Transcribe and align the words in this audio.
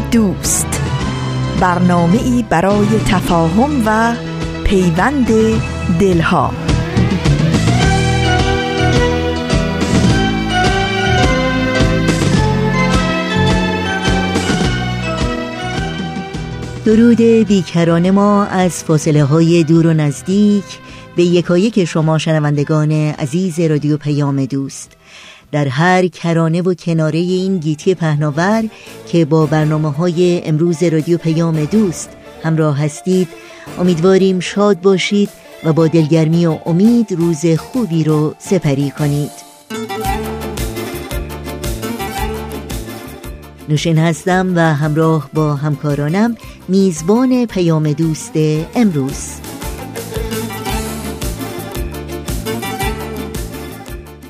دوست. 0.00 0.82
برنامه 1.60 2.22
ای 2.22 2.44
برای 2.50 2.86
تفاهم 3.08 3.82
و 3.86 4.14
پیوند 4.64 5.28
دلها. 6.00 6.52
درود 16.84 17.20
بیکران 17.20 18.10
ما 18.10 18.44
از 18.44 18.84
فاصله 18.84 19.24
های 19.24 19.64
دور 19.64 19.86
و 19.86 19.92
نزدیک. 19.92 20.64
به 21.16 21.22
یکایک 21.22 21.84
شما 21.84 22.18
شنوندگان 22.18 22.92
عزیز 22.92 23.60
رادیو 23.60 23.96
پیام 23.96 24.44
دوست. 24.44 24.99
در 25.52 25.68
هر 25.68 26.08
کرانه 26.08 26.62
و 26.62 26.74
کناره 26.74 27.18
این 27.18 27.58
گیتی 27.58 27.94
پهناور 27.94 28.64
که 29.08 29.24
با 29.24 29.46
برنامه 29.46 29.90
های 29.90 30.42
امروز 30.44 30.82
رادیو 30.82 31.18
پیام 31.18 31.64
دوست 31.64 32.10
همراه 32.42 32.78
هستید 32.78 33.28
امیدواریم 33.78 34.40
شاد 34.40 34.80
باشید 34.80 35.28
و 35.64 35.72
با 35.72 35.86
دلگرمی 35.86 36.46
و 36.46 36.58
امید 36.66 37.12
روز 37.12 37.46
خوبی 37.46 38.04
رو 38.04 38.34
سپری 38.38 38.90
کنید. 38.90 39.50
نوشین 43.68 43.98
هستم 43.98 44.52
و 44.56 44.60
همراه 44.60 45.30
با 45.34 45.54
همکارانم 45.54 46.36
میزبان 46.68 47.46
پیام 47.46 47.92
دوست 47.92 48.32
امروز. 48.74 49.39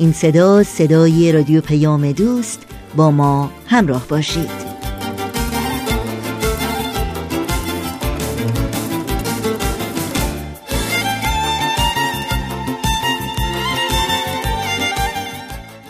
این 0.02 0.12
صدا 0.12 0.62
صدای 0.62 1.32
رادیو 1.32 1.60
پیام 1.60 2.12
دوست 2.12 2.66
با 2.96 3.10
ما 3.10 3.50
همراه 3.66 4.06
باشید. 4.08 4.50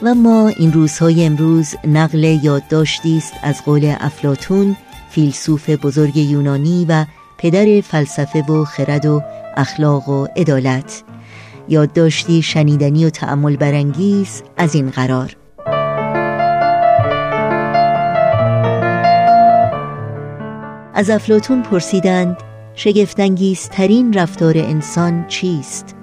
و 0.03 0.15
ما 0.15 0.49
این 0.49 0.73
روزهای 0.73 1.25
امروز 1.25 1.75
نقل 1.85 2.25
یادداشتی 2.25 3.17
است 3.17 3.33
از 3.43 3.65
قول 3.65 3.95
افلاتون 4.01 4.77
فیلسوف 5.11 5.71
بزرگ 5.71 6.17
یونانی 6.17 6.87
و 6.89 7.07
پدر 7.39 7.81
فلسفه 7.81 8.43
و 8.43 8.65
خرد 8.65 9.07
و 9.07 9.23
اخلاق 9.57 10.09
و 10.09 10.27
عدالت. 10.37 11.12
یادداشتی 11.69 12.43
شنیدنی 12.43 13.07
و 13.07 13.11
تعمل 13.11 13.57
برانگیز 13.57 14.43
از 14.57 14.75
این 14.75 14.91
قرار 14.91 15.37
از 20.95 21.11
افلاتون 21.11 21.63
پرسیدند 21.63 22.37
ترین 23.73 24.13
رفتار 24.13 24.55
انسان 24.57 25.27
چیست؟ 25.29 25.97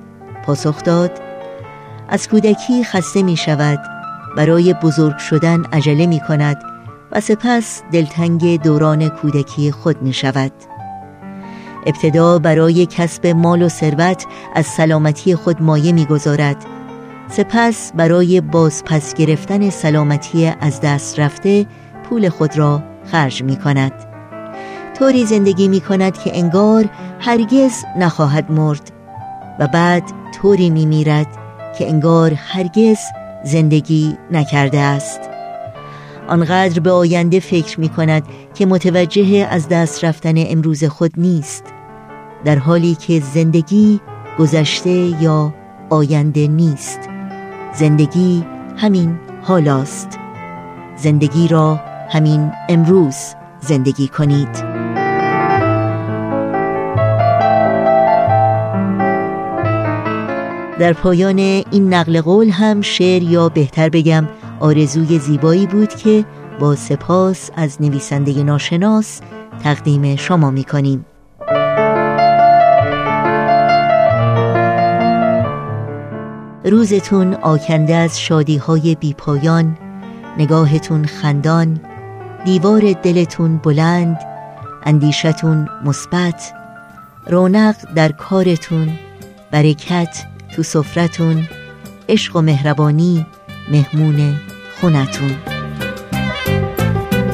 پاسخ 0.45 0.83
داد 0.83 1.11
از 2.09 2.29
کودکی 2.29 2.83
خسته 2.83 3.23
می 3.23 3.37
شود 3.37 3.79
برای 4.37 4.75
بزرگ 4.83 5.17
شدن 5.17 5.63
عجله 5.63 6.05
می 6.05 6.19
کند 6.27 6.57
و 7.11 7.21
سپس 7.21 7.81
دلتنگ 7.91 8.61
دوران 8.63 9.09
کودکی 9.09 9.71
خود 9.71 10.01
می 10.01 10.13
شود 10.13 10.51
ابتدا 11.85 12.39
برای 12.39 12.85
کسب 12.85 13.27
مال 13.27 13.61
و 13.61 13.69
ثروت 13.69 14.25
از 14.55 14.65
سلامتی 14.65 15.35
خود 15.35 15.61
مایه 15.61 15.91
می‌گذارد. 15.91 16.65
سپس 17.29 17.91
برای 17.95 18.41
بازپس 18.41 19.13
گرفتن 19.13 19.69
سلامتی 19.69 20.51
از 20.61 20.81
دست 20.81 21.19
رفته 21.19 21.65
پول 22.09 22.29
خود 22.29 22.57
را 22.57 22.83
خرج 23.11 23.43
می 23.43 23.55
کند 23.55 23.91
طوری 24.99 25.25
زندگی 25.25 25.67
می 25.67 25.81
کند 25.81 26.17
که 26.17 26.37
انگار 26.37 26.85
هرگز 27.19 27.73
نخواهد 27.97 28.51
مرد. 28.51 28.91
و 29.59 29.67
بعد 29.67 30.03
طوری 30.35 30.69
می 30.69 30.85
میرد 30.85 31.27
که 31.77 31.89
انگار 31.89 32.33
هرگز 32.33 32.97
زندگی 33.43 34.17
نکرده 34.31 34.79
است. 34.79 35.19
آنقدر 36.27 36.79
به 36.79 36.91
آینده 36.91 37.39
فکر 37.39 37.79
می 37.79 37.89
کند 37.89 38.23
که 38.53 38.65
متوجه 38.65 39.47
از 39.51 39.69
دست 39.69 40.03
رفتن 40.03 40.33
امروز 40.37 40.83
خود 40.83 41.11
نیست. 41.17 41.63
در 42.45 42.57
حالی 42.57 42.95
که 42.95 43.19
زندگی 43.19 43.99
گذشته 44.39 45.23
یا 45.23 45.53
آینده 45.89 46.47
نیست. 46.47 46.99
زندگی 47.73 48.43
همین 48.77 49.19
حالاست. 49.41 50.19
زندگی 50.97 51.47
را 51.47 51.79
همین 52.09 52.51
امروز 52.69 53.15
زندگی 53.59 54.07
کنید. 54.07 54.79
در 60.79 60.93
پایان 60.93 61.37
این 61.39 61.93
نقل 61.93 62.21
قول 62.21 62.49
هم 62.49 62.81
شعر 62.81 63.23
یا 63.23 63.49
بهتر 63.49 63.89
بگم 63.89 64.27
آرزوی 64.59 65.19
زیبایی 65.19 65.67
بود 65.67 65.89
که 65.89 66.25
با 66.59 66.75
سپاس 66.75 67.49
از 67.55 67.81
نویسنده 67.81 68.43
ناشناس 68.43 69.21
تقدیم 69.63 70.15
شما 70.15 70.51
می 70.51 70.63
کنیم 70.63 71.05
روزتون 76.69 77.33
آکنده 77.33 77.95
از 77.95 78.21
شادی 78.21 78.57
های 78.57 78.95
بی 78.95 79.13
پایان 79.13 79.77
نگاهتون 80.37 81.05
خندان 81.05 81.79
دیوار 82.45 82.93
دلتون 83.03 83.57
بلند 83.57 84.19
اندیشتون 84.83 85.69
مثبت 85.85 86.53
رونق 87.27 87.75
در 87.95 88.11
کارتون 88.11 88.89
برکت 89.51 90.25
تو 90.55 90.63
سفرتون 90.63 91.47
عشق 92.09 92.35
و 92.35 92.41
مهربانی 92.41 93.25
مهمون 93.71 94.35
خونتون. 94.81 95.31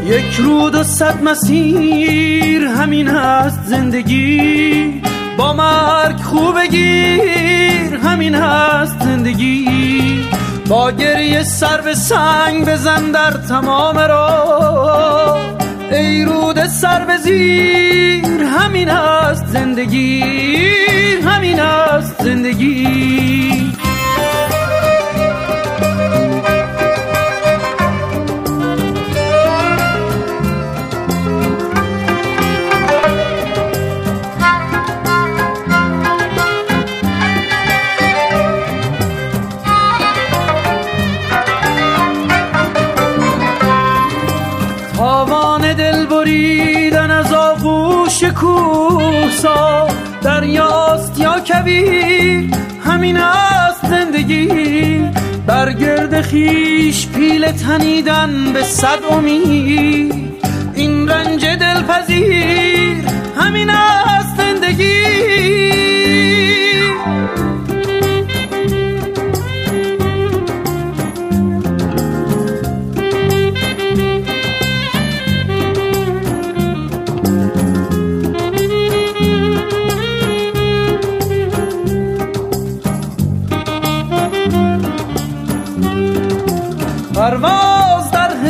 یک 0.05 0.33
رود 0.33 0.75
و 0.75 0.83
صد 0.83 1.23
مسیر 1.23 2.65
همین 2.65 3.07
هست 3.07 3.63
زندگی. 3.63 5.01
با 5.37 5.53
مرگ 5.53 6.21
خوب 6.21 6.61
گیر 6.61 7.95
همین 8.03 8.35
هست 8.35 8.99
زندگی. 8.99 10.25
با 10.69 10.91
گریه 10.91 11.43
سر 11.43 11.81
به 11.81 11.95
سنگ 11.95 12.65
بزن 12.65 13.11
در 13.11 13.31
تمام 13.31 13.97
را 13.97 15.37
ای 15.91 16.23
رود 16.25 16.65
سر 16.65 17.05
به 17.05 17.17
زیر 17.17 18.43
همین 18.43 18.89
هست 18.89 19.45
زندگی 19.45 20.23
همین 21.25 21.59
هست. 21.59 21.94
کبیر 51.65 52.49
همین 52.85 53.17
است 53.17 53.85
زندگی. 53.89 55.01
برگرد 55.47 56.21
خیش 56.21 57.07
پیل 57.07 57.51
تنیدن 57.51 58.53
به 58.53 58.63
صد 58.63 58.99
امید. 59.11 60.13
این 60.75 61.07
رنج 61.07 61.45
دلپذیر 61.45 63.05
همین 63.37 63.69
است 63.69 64.37
زندگی. 64.37 65.94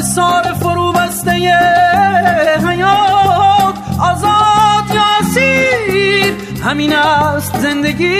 حصار 0.06 0.44
فرو 0.44 0.92
بسته 0.92 1.32
حیات 2.68 3.76
آزاد 4.00 4.96
یا 4.96 5.04
اسیر 5.20 6.34
همین 6.64 6.96
است 6.96 7.58
زندگی. 7.58 8.18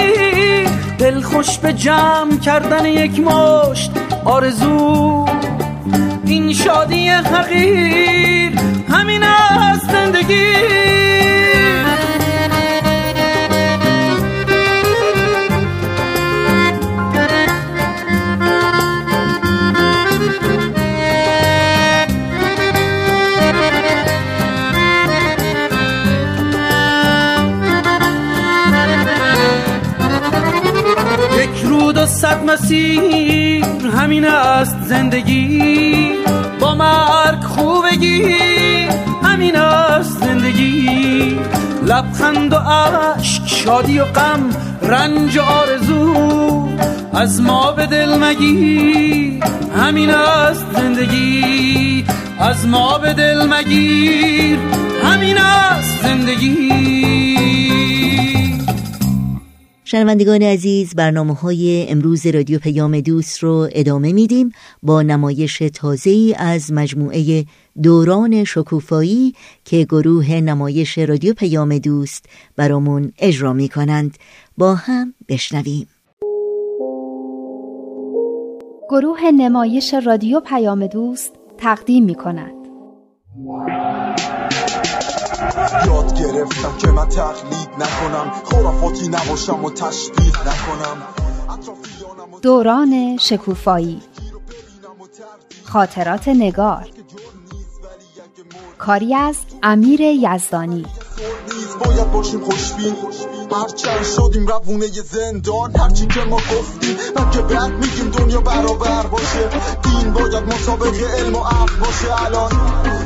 دل 0.98 1.22
خوش 1.22 1.58
به 1.58 1.74
جمع 1.74 2.38
کردن 2.38 2.86
یک 2.86 3.20
مشت 3.20 3.92
آرزو. 4.26 5.26
این 6.26 6.54
شادی 6.54 7.10
حقیر 7.10 8.60
همین 8.90 9.24
است 9.24 9.92
زندگی. 9.92 10.85
مسیر 32.66 33.66
همین 33.98 34.26
است 34.26 34.78
زندگی. 34.86 36.12
با 36.60 36.76
مرگ 36.76 37.44
خوبگی 37.44 38.36
همین 39.24 39.56
است 39.56 40.20
زندگی. 40.20 41.40
لبخند 41.86 42.54
و 42.54 42.56
عشق 42.56 43.48
شادی 43.48 44.00
و 44.00 44.06
غم 44.06 44.50
رنج 44.82 45.38
و 45.38 45.42
آرزو 45.42 46.70
از 47.14 47.42
ما 47.42 47.72
به 47.72 47.86
دل 47.86 48.18
مگیر. 48.18 49.44
همین 49.78 50.10
است 50.10 50.66
زندگی. 50.76 52.06
از 52.40 52.68
ما 52.68 52.98
به 52.98 53.14
دل 53.14 53.46
مگیر. 53.46 54.60
همین 55.04 55.38
است 55.38 56.04
زندگی. 56.04 57.75
شنوندگان 59.96 60.42
عزیز 60.42 60.96
برنامه 60.96 61.34
های 61.34 61.86
امروز 61.90 62.28
رادیو 62.28 62.60
پیام 62.60 63.00
دوست 63.00 63.44
رو 63.44 63.68
ادامه 63.72 64.14
میدیم 64.14 64.52
با 64.84 65.02
نمایش 65.02 65.58
تازه 65.74 66.36
از 66.38 66.74
مجموعه 66.74 67.46
دوران 67.84 68.44
شکوفایی 68.44 69.34
که 69.66 69.86
گروه 69.90 70.32
نمایش 70.32 70.98
رادیو 70.98 71.34
پیام 71.34 71.78
دوست 71.78 72.26
برامون 72.56 73.12
اجرا 73.20 73.54
می 73.54 73.70
کنند 73.70 74.18
با 74.58 74.76
هم 74.76 75.14
بشنویم. 75.30 75.88
گروه 78.90 79.32
نمایش 79.32 79.94
رادیو 79.94 80.40
پیام 80.40 80.88
دوست 80.88 81.34
تقدیم 81.58 82.04
می 82.06 82.16
کند 82.16 82.56
یاد 85.86 86.20
گرفتم 86.20 86.78
که 86.78 86.88
من 86.88 87.10
تقلید 87.10 87.70
نکنم 87.80 88.32
خرافاتی 88.46 89.08
نباشم 89.08 89.66
و 89.66 89.70
تشبیه 89.70 90.40
نکنم. 90.42 90.98
دوران 92.42 93.18
شکوفایی. 93.18 94.02
خاطرات 95.64 96.28
نگار. 96.28 96.88
کاری 98.78 99.16
از 99.16 99.36
امیر 99.64 100.02
یزدانی. 100.02 100.86
باید 101.86 102.12
باشیم 102.12 102.40
خوشبین. 102.40 102.96
هرچند 103.52 104.04
شدیم 104.04 104.48
روونه 104.48 104.88
زندان 104.88 105.76
هرچی 105.76 106.08
که 106.08 106.20
ما 106.20 106.38
گفتیم 106.38 106.98
من 107.16 107.30
که 107.30 107.42
بعد 107.42 107.72
میگیم 107.72 108.10
دنیا 108.10 108.42
برابر 108.42 109.08
باشه. 109.08 109.50
دین 109.84 110.14
باید 110.14 110.44
مسابقه 110.44 111.06
علم 111.18 111.36
و 111.36 111.40
عقل 111.40 111.76
باشه. 111.80 112.26
الان 112.26 112.52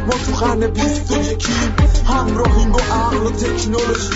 ما 0.08 0.14
تو 0.14 0.46
قرن 0.46 0.68
بیست 0.68 1.12
و 1.12 1.22
یکیم 1.22 1.76
همراهیم 2.08 2.72
با 2.72 2.80
عقل 2.80 3.18
و 3.18 3.32
تکنولوژی. 3.32 4.14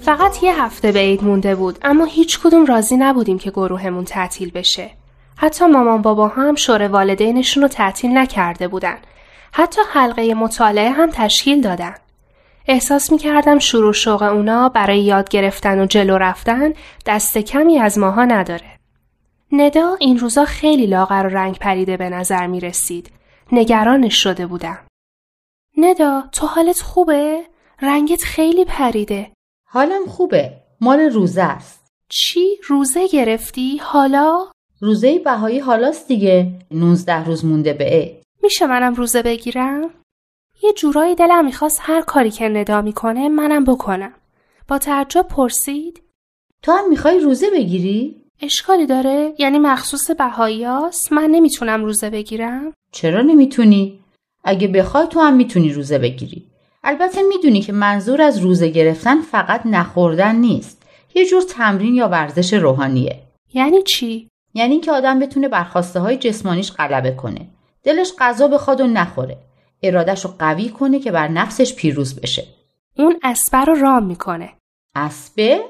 فقط 0.00 0.42
یه 0.42 0.62
هفته 0.62 0.92
به 0.92 0.98
عید 0.98 1.24
مونده 1.24 1.54
بود 1.54 1.78
اما 1.82 2.04
هیچ 2.04 2.40
کدوم 2.40 2.66
راضی 2.66 2.96
نبودیم 2.96 3.38
که 3.38 3.50
گروهمون 3.50 4.04
تعطیل 4.04 4.50
بشه. 4.50 4.90
حتی 5.36 5.66
مامان 5.66 6.02
بابا 6.02 6.28
هم 6.28 6.54
شور 6.54 6.82
والدینشون 6.82 7.62
رو 7.62 7.68
تعطیل 7.68 8.18
نکرده 8.18 8.68
بودن. 8.68 8.96
حتی 9.52 9.80
حلقه 9.92 10.34
مطالعه 10.34 10.90
هم 10.90 11.10
تشکیل 11.12 11.60
دادن. 11.60 11.94
احساس 12.66 13.12
می 13.12 13.18
کردم 13.18 13.58
شروع 13.58 13.92
شوق 13.92 14.22
اونا 14.22 14.68
برای 14.68 15.00
یاد 15.00 15.28
گرفتن 15.28 15.80
و 15.80 15.86
جلو 15.86 16.18
رفتن 16.18 16.72
دست 17.06 17.38
کمی 17.38 17.78
از 17.78 17.98
ماها 17.98 18.24
نداره. 18.24 18.77
ندا 19.52 19.96
این 20.00 20.18
روزا 20.18 20.44
خیلی 20.44 20.86
لاغر 20.86 21.26
و 21.26 21.36
رنگ 21.36 21.58
پریده 21.58 21.96
به 21.96 22.10
نظر 22.10 22.46
می 22.46 22.60
رسید. 22.60 23.12
نگرانش 23.52 24.22
شده 24.22 24.46
بودم. 24.46 24.78
ندا 25.76 26.24
تو 26.32 26.46
حالت 26.46 26.80
خوبه؟ 26.80 27.44
رنگت 27.80 28.22
خیلی 28.22 28.64
پریده. 28.64 29.32
حالم 29.68 30.06
خوبه. 30.06 30.52
مال 30.80 31.00
روزه 31.00 31.42
است. 31.42 31.88
چی؟ 32.08 32.58
روزه 32.66 33.08
گرفتی؟ 33.08 33.76
حالا؟ 33.76 34.50
روزه 34.80 35.18
بهایی 35.18 35.58
حالاست 35.58 36.08
دیگه. 36.08 36.52
19 36.70 37.24
روز 37.24 37.44
مونده 37.44 37.72
به 37.72 37.84
عید. 37.84 38.22
میشه 38.42 38.66
منم 38.66 38.94
روزه 38.94 39.22
بگیرم؟ 39.22 39.90
یه 40.62 40.72
جورایی 40.72 41.14
دلم 41.14 41.44
می‌خواست 41.44 41.80
هر 41.82 42.00
کاری 42.02 42.30
که 42.30 42.48
ندا 42.48 42.82
می‌کنه 42.82 43.28
منم 43.28 43.64
بکنم. 43.64 44.14
با 44.68 44.78
تعجب 44.78 45.26
پرسید 45.28 46.02
تو 46.62 46.72
هم 46.72 46.88
می‌خوای 46.88 47.20
روزه 47.20 47.50
بگیری؟ 47.50 48.24
اشکالی 48.40 48.86
داره؟ 48.86 49.34
یعنی 49.38 49.58
مخصوص 49.58 50.10
بهاییاست؟ 50.10 51.12
من 51.12 51.30
نمی‌تونم 51.30 51.84
روزه 51.84 52.10
بگیرم؟ 52.10 52.72
چرا 52.92 53.22
نمی‌تونی؟ 53.22 54.00
اگه 54.44 54.68
بخوای 54.68 55.06
تو 55.06 55.20
هم 55.20 55.36
می‌تونی 55.36 55.72
روزه 55.72 55.98
بگیری. 55.98 56.46
البته 56.84 57.22
می‌دونی 57.22 57.60
که 57.60 57.72
منظور 57.72 58.22
از 58.22 58.38
روزه 58.38 58.68
گرفتن 58.68 59.20
فقط 59.20 59.60
نخوردن 59.64 60.36
نیست. 60.36 60.82
یه 61.14 61.26
جور 61.26 61.42
تمرین 61.42 61.94
یا 61.94 62.08
ورزش 62.08 62.52
روحانیه. 62.52 63.22
یعنی 63.54 63.82
چی؟ 63.82 64.28
یعنی 64.54 64.80
که 64.80 64.92
آدم 64.92 65.18
بتونه 65.18 65.48
بر 65.48 65.64
های 65.94 66.16
جسمانیش 66.16 66.72
غلبه 66.72 67.10
کنه. 67.10 67.48
دلش 67.82 68.12
غذا 68.18 68.48
بخواد 68.48 68.80
و 68.80 68.86
نخوره 68.86 69.36
ارادش 69.82 70.24
رو 70.24 70.30
قوی 70.38 70.68
کنه 70.68 70.98
که 71.00 71.12
بر 71.12 71.28
نفسش 71.28 71.74
پیروز 71.74 72.20
بشه 72.20 72.46
اون 72.96 73.20
اسبه 73.22 73.58
رو 73.58 73.74
رام 73.74 74.06
می‌کنه 74.06 74.52
اسبه؟ 74.94 75.60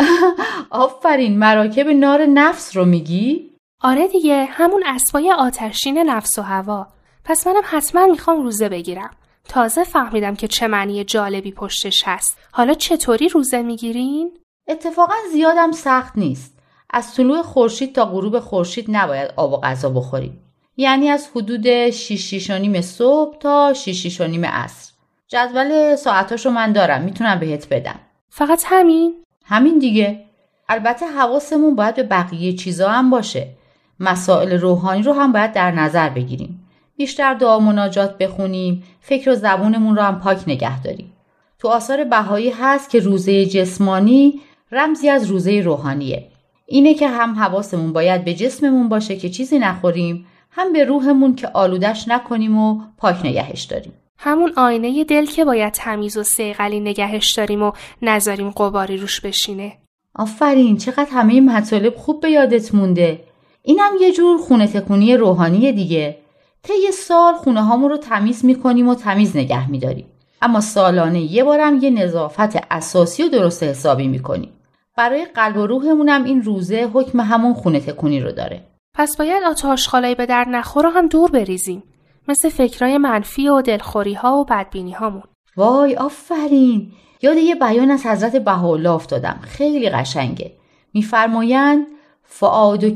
آفرین 0.70 1.38
مراکب 1.38 1.88
نار 1.88 2.26
نفس 2.26 2.76
رو 2.76 2.84
میگی؟ 2.84 3.50
آره 3.82 4.08
دیگه 4.08 4.44
همون 4.44 4.82
اسبای 4.86 5.32
آتشین 5.32 5.98
نفس 5.98 6.38
و 6.38 6.42
هوا. 6.42 6.86
پس 7.24 7.46
منم 7.46 7.62
حتما 7.64 8.06
می‌خوام 8.06 8.42
روزه 8.42 8.68
بگیرم. 8.68 9.10
تازه 9.48 9.84
فهمیدم 9.84 10.34
که 10.34 10.48
چه 10.48 10.68
معنی 10.68 11.04
جالبی 11.04 11.52
پشتش 11.52 12.02
هست. 12.06 12.38
حالا 12.52 12.74
چطوری 12.74 13.28
روزه 13.28 13.62
می‌گیرین؟ 13.62 14.38
اتفاقا 14.68 15.14
زیادم 15.32 15.72
سخت 15.72 16.18
نیست. 16.18 16.58
از 16.90 17.14
طلوع 17.14 17.42
خورشید 17.42 17.94
تا 17.94 18.04
غروب 18.04 18.40
خورشید 18.40 18.86
نباید 18.88 19.30
آب 19.36 19.52
و 19.52 19.60
غذا 19.60 19.90
بخوریم. 19.90 20.40
یعنی 20.76 21.08
از 21.08 21.28
حدود 21.34 21.90
6 21.90 22.50
نیم 22.50 22.80
صبح 22.80 23.38
تا 23.38 23.72
6 23.72 24.20
نیم 24.20 24.44
عصر. 24.44 24.92
جدول 25.28 25.96
ساعتاشو 25.96 26.50
من 26.50 26.72
دارم 26.72 27.02
می‌تونم 27.02 27.38
بهت 27.38 27.68
بدم. 27.68 28.00
فقط 28.30 28.62
همین؟ 28.66 29.24
همین 29.50 29.78
دیگه. 29.78 30.24
البته 30.68 31.06
حواسمون 31.06 31.74
باید 31.74 31.94
به 31.94 32.02
بقیه 32.02 32.52
چیزا 32.52 32.88
هم 32.88 33.10
باشه. 33.10 33.48
مسائل 34.00 34.52
روحانی 34.52 35.02
رو 35.02 35.12
هم 35.12 35.32
باید 35.32 35.52
در 35.52 35.70
نظر 35.70 36.08
بگیریم. 36.08 36.68
بیشتر 36.96 37.34
دعا 37.34 37.58
مناجات 37.58 38.18
بخونیم 38.18 38.82
فکر 39.00 39.30
و 39.30 39.34
زبونمون 39.34 39.96
رو 39.96 40.02
هم 40.02 40.20
پاک 40.20 40.44
نگه 40.46 40.82
داریم. 40.82 41.12
تو 41.58 41.68
آثار 41.68 42.04
بهایی 42.04 42.50
هست 42.50 42.90
که 42.90 43.00
روزه 43.00 43.46
جسمانی 43.46 44.40
رمزی 44.72 45.08
از 45.08 45.26
روزه 45.26 45.60
روحانیه. 45.60 46.26
اینه 46.66 46.94
که 46.94 47.08
هم 47.08 47.34
حواسمون 47.34 47.92
باید 47.92 48.24
به 48.24 48.34
جسممون 48.34 48.88
باشه 48.88 49.16
که 49.16 49.30
چیزی 49.30 49.58
نخوریم 49.58 50.26
هم 50.50 50.72
به 50.72 50.84
روحمون 50.84 51.34
که 51.34 51.48
آلودش 51.48 52.08
نکنیم 52.08 52.58
و 52.58 52.80
پاک 52.96 53.24
نگهش 53.24 53.62
داریم. 53.62 53.92
همون 54.22 54.52
آینه 54.56 55.04
دل 55.04 55.26
که 55.26 55.44
باید 55.44 55.72
تمیز 55.72 56.16
و 56.16 56.22
سیغلی 56.22 56.80
نگهش 56.80 57.32
داریم 57.36 57.62
و 57.62 57.72
نذاریم 58.02 58.50
قباری 58.50 58.96
روش 58.96 59.20
بشینه. 59.20 59.72
آفرین 60.14 60.76
چقدر 60.76 61.08
همه 61.12 61.32
این 61.32 61.50
مطالب 61.50 61.96
خوب 61.96 62.20
به 62.20 62.30
یادت 62.30 62.74
مونده. 62.74 63.24
اینم 63.62 63.92
یه 64.00 64.12
جور 64.12 64.38
خونه 64.38 64.66
تکونی 64.66 65.16
روحانی 65.16 65.72
دیگه. 65.72 66.18
طی 66.62 66.92
سال 66.92 67.34
خونه 67.34 67.62
هامون 67.62 67.90
رو 67.90 67.96
تمیز 67.96 68.44
می‌کنیم 68.44 68.88
و 68.88 68.94
تمیز 68.94 69.36
نگه 69.36 69.70
میداریم. 69.70 70.06
اما 70.42 70.60
سالانه 70.60 71.20
یه 71.20 71.44
بارم 71.44 71.78
یه 71.82 71.90
نظافت 71.90 72.56
اساسی 72.70 73.22
و 73.22 73.28
درست 73.28 73.62
حسابی 73.62 74.08
می‌کنیم. 74.08 74.52
برای 74.96 75.24
قلب 75.24 75.56
و 75.56 75.66
روحمونم 75.66 76.24
این 76.24 76.42
روزه 76.42 76.90
حکم 76.94 77.20
همون 77.20 77.54
خونه 77.54 77.80
تکونی 77.80 78.20
رو 78.20 78.32
داره. 78.32 78.60
پس 78.94 79.16
باید 79.16 79.42
آتاشخالایی 79.42 80.14
به 80.14 80.26
در 80.26 80.44
نخور 80.44 80.84
رو 80.84 80.90
هم 80.90 81.08
دور 81.08 81.30
بریزیم. 81.30 81.82
مثل 82.30 82.48
فکرای 82.48 82.98
منفی 82.98 83.48
و 83.48 83.62
دلخوری 83.62 84.14
ها 84.14 84.36
و 84.36 84.44
بدبینی 84.44 84.92
هامون 84.92 85.22
وای 85.56 85.96
آفرین! 85.96 86.92
یاد 87.22 87.36
یه 87.36 87.54
بیان 87.54 87.90
از 87.90 88.06
حضرت 88.06 88.36
بهاءالله 88.36 88.90
افتادم. 88.90 89.40
خیلی 89.42 89.90
قشنگه. 89.90 90.52
میفرمایند 90.94 91.86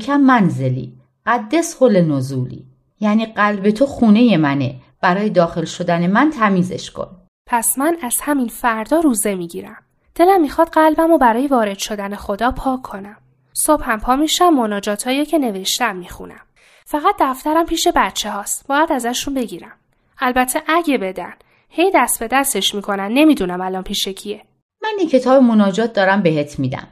کم 0.01 0.17
منزلی 0.17 0.93
قدس 1.25 1.75
خل 1.79 2.01
نزولی 2.01 2.65
یعنی 2.99 3.25
قلب 3.25 3.69
تو 3.69 3.85
خونه 3.85 4.37
منه. 4.37 4.75
برای 5.01 5.29
داخل 5.29 5.65
شدن 5.65 6.07
من 6.07 6.29
تمیزش 6.29 6.91
کن. 6.91 7.07
پس 7.47 7.77
من 7.77 7.97
از 8.01 8.15
همین 8.21 8.47
فردا 8.47 8.99
روزه 8.99 9.35
می‌گیرم. 9.35 9.77
دلم 10.15 10.41
می‌خواد 10.41 10.69
قلبم 10.69 11.11
رو 11.11 11.17
برای 11.17 11.47
وارد 11.47 11.77
شدن 11.77 12.15
خدا 12.15 12.51
پاک 12.51 12.81
کنم. 12.81 13.17
صبح 13.53 13.91
هم 13.91 13.99
پا 13.99 14.15
میشم 14.15 14.49
مناجات 14.49 15.09
که 15.29 15.37
نوشتم 15.37 15.95
می‌خونم. 15.95 16.41
فقط 16.87 17.15
دفترم 17.19 17.65
پیش 17.65 17.87
بچه 17.95 18.31
هاست. 18.31 18.67
باید 18.67 18.91
ازشون 18.91 19.33
بگیرم. 19.33 19.71
البته 20.19 20.61
اگه 20.67 20.97
بدن. 20.97 21.33
هی 21.69 21.91
دست 21.95 22.19
به 22.19 22.27
دستش 22.27 22.75
می‌کنن. 22.75 23.11
نمی‌دونم 23.11 23.61
الان 23.61 23.83
پیش 23.83 24.07
کیه. 24.07 24.41
من 24.83 24.89
یه 24.99 25.07
کتاب 25.07 25.43
مناجات 25.43 25.93
دارم 25.93 26.23
بهت 26.23 26.59
میدم. 26.59 26.87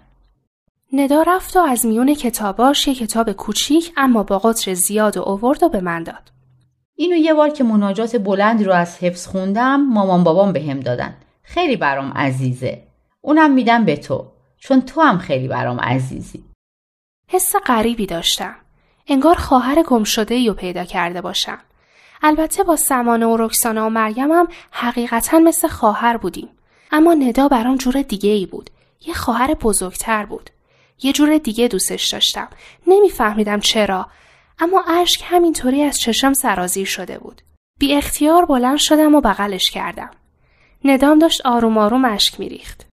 ندا 0.94 1.22
رفت 1.22 1.58
و 1.58 1.60
از 1.60 1.86
میون 1.86 2.14
کتاباش 2.14 2.88
یه 2.88 2.96
کتاب 2.96 3.32
کوچیک 3.32 3.94
اما 3.98 4.24
با 4.24 4.40
قطر 4.40 4.74
زیاد 4.74 5.18
و 5.18 5.22
اوورد 5.22 5.64
و 5.64 5.70
به 5.70 5.82
من 5.82 6.04
داد. 6.04 6.32
اینو 6.96 7.16
یه 7.16 7.34
بار 7.34 7.50
که 7.50 7.64
مناجات 7.64 8.16
بلند 8.16 8.64
رو 8.64 8.74
از 8.74 8.98
حفظ 8.98 9.28
خوندم 9.28 9.82
مامان 9.82 10.24
بابام 10.24 10.54
بهم 10.54 10.78
به 10.78 10.84
دادن. 10.84 11.18
خیلی 11.44 11.76
برام 11.76 12.12
عزیزه. 12.12 12.84
اونم 13.22 13.54
میدم 13.54 13.86
به 13.86 13.98
تو. 13.98 14.32
چون 14.58 14.82
تو 14.82 15.02
هم 15.02 15.18
خیلی 15.18 15.48
برام 15.48 15.80
عزیزی. 15.80 16.44
حس 17.28 17.56
غریبی 17.56 18.06
داشتم. 18.06 18.56
انگار 19.08 19.36
خواهر 19.36 19.84
گم 19.84 20.04
شده 20.04 20.48
رو 20.48 20.54
پیدا 20.54 20.84
کرده 20.84 21.22
باشم 21.22 21.60
البته 22.24 22.64
با 22.64 22.76
سمانه 22.76 23.26
و 23.26 23.38
رکسانا 23.38 23.86
و 23.86 23.90
مریم 23.90 24.32
هم 24.32 24.48
حقیقتا 24.72 25.40
مثل 25.40 25.68
خواهر 25.68 26.18
بودیم. 26.18 26.50
اما 26.92 27.14
ندا 27.14 27.48
برام 27.48 27.78
جور 27.78 28.02
دیگه 28.02 28.30
ای 28.30 28.46
بود. 28.46 28.70
یه 29.08 29.14
خواهر 29.14 29.54
بزرگتر 29.54 30.26
بود. 30.26 30.50
یه 31.04 31.14
جور 31.14 31.38
دیگه 31.38 31.68
دوستش 31.68 32.08
داشتم. 32.08 32.48
نمیفهمیدم 32.88 33.60
چرا. 33.60 34.08
اما 34.60 34.84
اشک 34.88 35.22
همینطوری 35.26 35.84
از 35.84 36.00
چشم 36.00 36.34
سرازیر 36.34 36.86
شده 36.86 37.20
بود. 37.20 37.42
بی 37.80 37.96
اختیار 37.96 38.46
بلند 38.46 38.78
شدم 38.78 39.16
و 39.16 39.22
بغلش 39.22 39.72
کردم. 39.72 40.12
ندام 40.86 41.20
داشت 41.20 41.42
آروم 41.46 41.78
آروم 41.78 42.06
اشک 42.06 42.40
میریخت. 42.40 42.86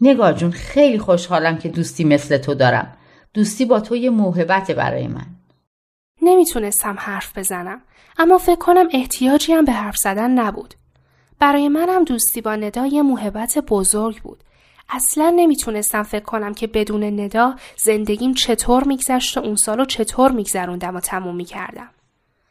نگار 0.00 0.32
جون 0.32 0.50
خیلی 0.50 0.98
خوشحالم 0.98 1.58
که 1.58 1.68
دوستی 1.68 2.04
مثل 2.04 2.38
تو 2.38 2.54
دارم. 2.54 2.96
دوستی 3.36 3.64
با 3.64 3.80
تو 3.80 3.96
یه 3.96 4.10
موهبت 4.10 4.70
برای 4.70 5.06
من 5.06 5.26
نمی‌تونستم 6.22 6.96
حرف 6.98 7.38
بزنم 7.38 7.80
اما 8.18 8.38
فکر 8.38 8.58
کنم 8.58 8.88
احتیاجی 8.92 9.52
هم 9.52 9.64
به 9.64 9.72
حرف 9.72 9.96
زدن 9.96 10.30
نبود 10.30 10.74
برای 11.38 11.68
منم 11.68 12.04
دوستی 12.04 12.40
با 12.40 12.56
ندا 12.56 12.86
یه 12.86 13.02
موهبت 13.02 13.58
بزرگ 13.58 14.22
بود 14.22 14.38
اصلا 14.88 15.32
نمی‌تونستم 15.36 16.02
فکر 16.02 16.24
کنم 16.24 16.54
که 16.54 16.66
بدون 16.66 17.20
ندا 17.20 17.54
زندگیم 17.84 18.34
چطور 18.34 18.84
میگذشت 18.84 19.38
و 19.38 19.40
اون 19.40 19.56
سالو 19.56 19.84
چطور 19.84 20.32
میگذروندم 20.32 20.96
و 20.96 21.00
تموم 21.00 21.36
می‌کردم. 21.36 21.88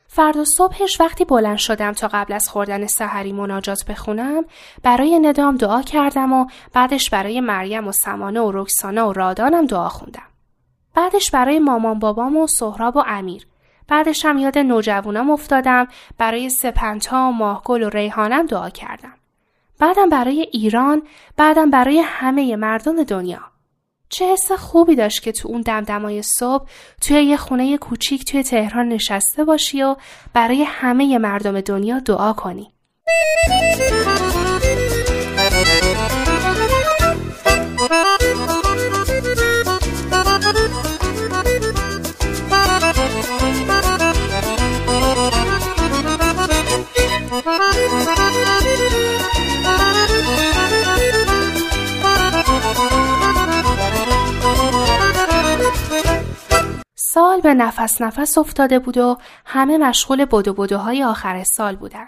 فردا 0.08 0.44
صبحش 0.58 1.02
وقتی 1.02 1.26
بلند 1.26 1.58
شدم 1.58 1.92
تا 1.92 2.10
قبل 2.14 2.34
از 2.34 2.50
خوردن 2.50 2.88
سحری 2.88 3.32
مناجات 3.34 3.86
بخونم 3.86 4.46
برای 4.84 5.20
ندام 5.20 5.58
دعا 5.58 5.82
کردم 5.82 6.34
و 6.34 6.46
بعدش 6.74 7.10
برای 7.10 7.42
مریم 7.42 7.88
و 7.88 7.92
سمانه 7.92 8.42
و 8.42 8.52
رکسانا 8.52 9.10
و 9.10 9.14
رادانم 9.14 9.66
دعا 9.66 9.90
خوندم. 9.90 10.35
بعدش 10.96 11.32
برای 11.32 11.60
مامان 11.60 12.00
بابام 12.00 12.38
و 12.38 12.48
سهراب 12.48 12.98
و 12.98 13.04
امیر. 13.08 13.48
بعدش 13.88 14.26
هم 14.26 14.38
یاد 14.38 14.58
نوجوانم 14.58 15.30
افتادم 15.30 15.88
برای 16.18 16.50
سپنتا 16.50 17.18
و 17.18 17.32
ماهگل 17.32 17.84
و 17.84 17.90
ریحانم 17.90 18.46
دعا 18.46 18.70
کردم. 18.70 19.14
بعدم 19.80 20.10
برای 20.10 20.42
ایران 20.52 21.02
بعدم 21.38 21.70
برای 21.70 22.00
همه 22.00 22.56
مردم 22.56 23.04
دنیا 23.04 23.42
چه 24.10 24.26
حس 24.26 24.52
خوبی 24.52 24.96
داشت 24.96 25.24
که 25.24 25.32
تو 25.32 25.48
اون 25.48 25.62
دمدمای 25.62 26.22
صبح 26.22 26.66
توی 27.02 27.24
یه 27.24 27.38
خونه 27.38 27.78
کوچیک 27.78 28.26
توی 28.26 28.44
تهران 28.44 28.90
نشسته 28.90 29.44
باشی 29.44 29.84
و 29.84 29.96
برای 30.34 30.64
همه 30.64 31.18
مردم 31.18 31.62
دنیا 31.62 32.00
دعا 32.00 32.34
کنی 32.34 32.72
سال 47.46 47.54
به 57.44 57.54
نفس 57.54 58.02
نفس 58.02 58.38
افتاده 58.38 58.80
بود 58.80 58.98
و 58.98 59.18
همه 59.46 59.78
مشغول 59.78 60.26
بدو 60.26 60.54
بدوهای 60.54 61.04
آخر 61.04 61.44
سال 61.44 61.76
بودن. 61.76 62.08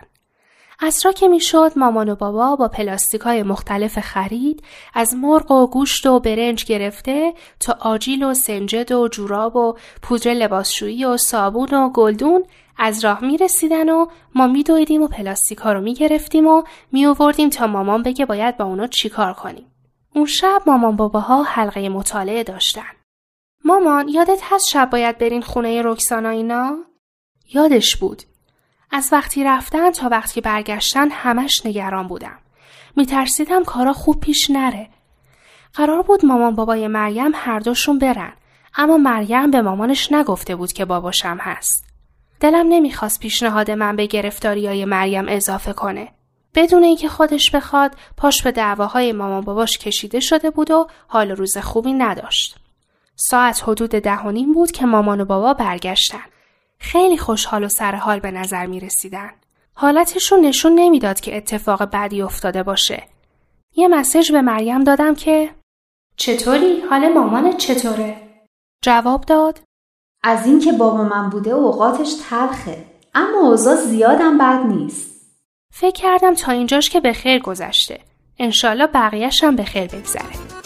را 1.06 1.12
که 1.12 1.28
می‌شد 1.28 1.72
مامان 1.76 2.10
و 2.10 2.16
بابا 2.16 2.56
با 2.56 2.68
پلاستیک 2.68 3.22
های 3.22 3.44
مختلف 3.44 4.00
خرید 4.00 4.64
از 4.94 5.16
مرغ 5.16 5.52
و 5.52 5.68
گوشت 5.68 6.06
و 6.06 6.20
برنج 6.20 6.66
گرفته 6.66 7.34
تا 7.60 7.78
آجیل 7.80 8.24
و 8.24 8.34
سنجد 8.34 8.92
و 8.92 9.08
جوراب 9.08 9.56
و 9.56 9.78
پودر 10.02 10.32
لباسشویی 10.32 11.06
و 11.06 11.18
صابون 11.18 11.74
و 11.74 11.90
گلدون 11.90 12.44
از 12.78 13.06
راه 13.06 13.24
می 13.24 13.38
رسیدن 13.38 13.90
و 13.90 14.06
ما 14.36 14.48
می 14.48 14.64
دویدیم 14.64 15.02
و 15.02 15.08
پلاستیک 15.08 15.58
ها 15.58 15.74
رو 15.74 15.82
می 15.82 15.94
گرفتیم 15.94 16.48
و 16.48 16.64
می 16.92 17.06
آوردیم 17.06 17.50
تا 17.50 17.68
مامان 17.68 18.04
بگه 18.04 18.26
باید 18.26 18.58
با 18.58 18.66
اونا 18.66 18.88
چیکار 18.88 19.34
کنیم. 19.34 19.72
اون 20.16 20.26
شب 20.26 20.62
مامان 20.66 20.96
باباها 20.96 21.44
حلقه 21.44 21.90
مطالعه 21.90 22.44
داشتن. 22.44 22.92
مامان 23.66 24.08
یادت 24.08 24.40
هست 24.44 24.68
شب 24.68 24.90
باید 24.90 25.18
برین 25.18 25.42
خونه 25.42 25.82
رکسانا 25.86 26.30
اینا؟ 26.30 26.78
یادش 27.54 27.96
بود. 27.96 28.24
از 28.92 29.10
وقتی 29.12 29.44
رفتن 29.44 29.92
تا 29.92 30.10
وقتی 30.10 30.42
برگشتن 30.42 31.10
همش 31.12 31.66
نگران 31.66 32.08
بودم. 32.08 32.40
میترسیدم 32.96 33.64
کارا 33.64 33.94
خوب 33.94 34.20
پیش 34.20 34.50
نره. 34.50 34.90
قرار 35.74 36.02
بود 36.02 36.26
مامان 36.26 36.56
بابای 36.56 36.88
مریم 36.88 37.32
هر 37.36 37.60
دوشون 37.60 38.00
برن. 38.00 38.34
اما 38.76 38.98
مریم 38.98 39.52
به 39.52 39.62
مامانش 39.62 40.12
نگفته 40.12 40.56
بود 40.56 40.74
که 40.74 40.86
باباشم 40.86 41.38
هست. 41.42 41.87
دلم 42.40 42.68
نمی‌خواست 42.70 43.20
پیشنهاد 43.20 43.72
من 43.72 43.96
به 43.96 44.06
گرفتاری 44.06 44.68
های 44.68 44.86
مریم 44.86 45.26
اضافه 45.28 45.74
کنه. 45.74 46.08
بدون 46.56 46.84
اینکه 46.84 47.10
خودش 47.10 47.52
بخواد 47.52 47.96
پاش 48.18 48.44
به 48.44 48.52
دعواهای 48.52 49.12
مامان 49.12 49.42
باباش 49.42 49.78
کشیده 49.78 50.20
شده 50.20 50.50
بود 50.50 50.72
و 50.72 50.88
حال 51.08 51.32
روز 51.32 51.58
خوبی 51.58 51.94
نداشت. 51.94 52.56
ساعت 53.16 53.64
حدود 53.64 53.90
ده 53.90 54.20
و 54.20 54.32
نیم 54.32 54.54
بود 54.54 54.72
که 54.72 54.86
مامان 54.86 55.22
و 55.22 55.26
بابا 55.26 55.54
برگشتن. 55.54 56.24
خیلی 56.80 57.18
خوشحال 57.18 57.64
و 57.64 57.70
سرحال 57.70 58.20
به 58.20 58.32
نظر 58.32 58.66
می 58.66 58.80
رسیدن. 58.80 59.32
حالتشون 59.74 60.42
نشون 60.42 60.76
نمی‌داد 60.76 61.20
که 61.20 61.38
اتفاق 61.38 61.86
بعدی 61.86 62.22
افتاده 62.22 62.64
باشه. 62.64 63.04
یه 63.76 63.88
مسیج 63.88 64.32
به 64.32 64.42
مریم 64.42 64.84
دادم 64.84 65.16
که 65.16 65.50
چطوری؟ 66.18 66.82
حال 66.90 67.14
مامانت 67.14 67.58
چطوره؟ 67.58 68.18
جواب 68.84 69.22
داد 69.22 69.60
از 70.28 70.46
اینکه 70.46 70.72
بابا 70.72 71.04
من 71.04 71.30
بوده 71.30 71.52
اوقاتش 71.52 72.14
تلخه 72.30 72.86
اما 73.16 73.40
اوضاع 73.40 73.76
زیادم 73.76 74.38
بد 74.38 74.66
نیست. 74.66 75.12
فکر 75.74 76.02
کردم 76.02 76.34
تا 76.34 76.52
اینجاش 76.52 76.90
که 76.90 77.00
به 77.00 77.14
خیر 77.14 77.42
گذشته. 77.42 78.00
انشالله 78.40 78.88
بقیهش 78.88 79.44
هم 79.44 79.56
به 79.56 79.64
خیر 79.64 79.88
بگذره. 79.88 80.57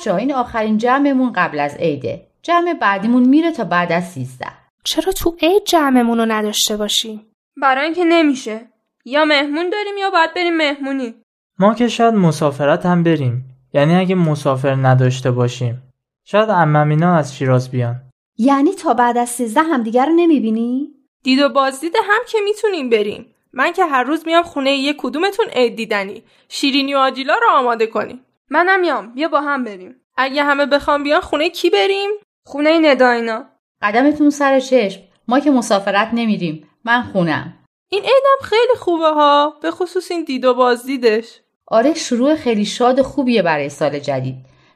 بچه 0.00 0.14
این 0.14 0.34
آخرین 0.34 0.78
جمعمون 0.78 1.32
قبل 1.32 1.60
از 1.60 1.76
عیده. 1.76 2.26
جمع 2.42 2.74
بعدیمون 2.74 3.28
میره 3.28 3.52
تا 3.52 3.64
بعد 3.64 3.92
از 3.92 4.10
سیزده. 4.10 4.52
چرا 4.84 5.12
تو 5.12 5.36
عید 5.42 5.64
جمعمون 5.64 6.18
رو 6.18 6.26
نداشته 6.28 6.76
باشیم؟ 6.76 7.26
برای 7.62 7.84
اینکه 7.84 8.04
نمیشه. 8.04 8.60
یا 9.04 9.24
مهمون 9.24 9.70
داریم 9.70 9.98
یا 10.00 10.10
باید 10.10 10.34
بریم 10.34 10.56
مهمونی. 10.56 11.14
ما 11.58 11.74
که 11.74 11.88
شاید 11.88 12.14
مسافرت 12.14 12.86
هم 12.86 13.02
بریم. 13.02 13.44
یعنی 13.74 13.94
اگه 13.94 14.14
مسافر 14.14 14.74
نداشته 14.74 15.30
باشیم. 15.30 15.82
شاید 16.24 16.50
عمم 16.50 17.02
از 17.02 17.36
شیراز 17.36 17.70
بیان. 17.70 17.96
یعنی 18.38 18.72
تا 18.72 18.94
بعد 18.94 19.18
از 19.18 19.28
سیزده 19.28 19.62
همدیگر 19.62 20.06
رو 20.06 20.12
نمی‌بینی؟ 20.12 20.88
دید 21.22 21.38
و 21.38 21.48
بازدید 21.48 21.94
هم 21.96 22.20
که 22.28 22.38
می‌تونیم 22.44 22.90
بریم. 22.90 23.26
من 23.52 23.72
که 23.72 23.84
هر 23.84 24.02
روز 24.02 24.26
میام 24.26 24.42
خونه 24.42 24.70
یک 24.70 24.96
کدومتون 24.98 25.46
عید 25.46 25.76
دیدنی. 25.76 26.22
شیرینی 26.48 26.94
و 26.94 26.98
آجیلا 26.98 27.34
رو 27.34 27.58
آماده 27.58 27.86
کنیم. 27.86 28.20
منم 28.50 28.80
میام. 28.80 29.14
بیا 29.14 29.28
با 29.28 29.40
هم 29.40 29.64
بریم. 29.64 29.94
اگه 30.16 30.44
همه 30.44 30.66
بخوام 30.66 31.02
بیان 31.02 31.20
خونه 31.20 31.50
کی 31.50 31.70
بریم؟ 31.70 32.10
خونه 32.46 32.78
نداینا. 32.78 33.44
قدمتون 33.82 34.30
سر 34.30 34.60
چشم. 34.60 35.00
ما 35.28 35.40
که 35.40 35.50
مسافرت 35.50 36.10
نمیریم. 36.12 36.68
من 36.84 37.02
خونم. 37.02 37.56
این 37.88 38.02
عیدم 38.02 38.42
خیلی 38.42 38.74
خوبه 38.78 39.08
ها. 39.08 39.58
به 39.62 39.70
خصوص 39.70 40.10
این 40.10 40.24
دید 40.24 40.44
و 40.44 40.54
بازدیدش. 40.54 41.40
آره 41.66 41.94
شروع 41.94 42.34
خیلی 42.34 42.64
شاد 42.64 43.02
خوبیه 43.02 43.42
برای 43.42 43.68
سال 43.68 43.98
جدید. 43.98 44.34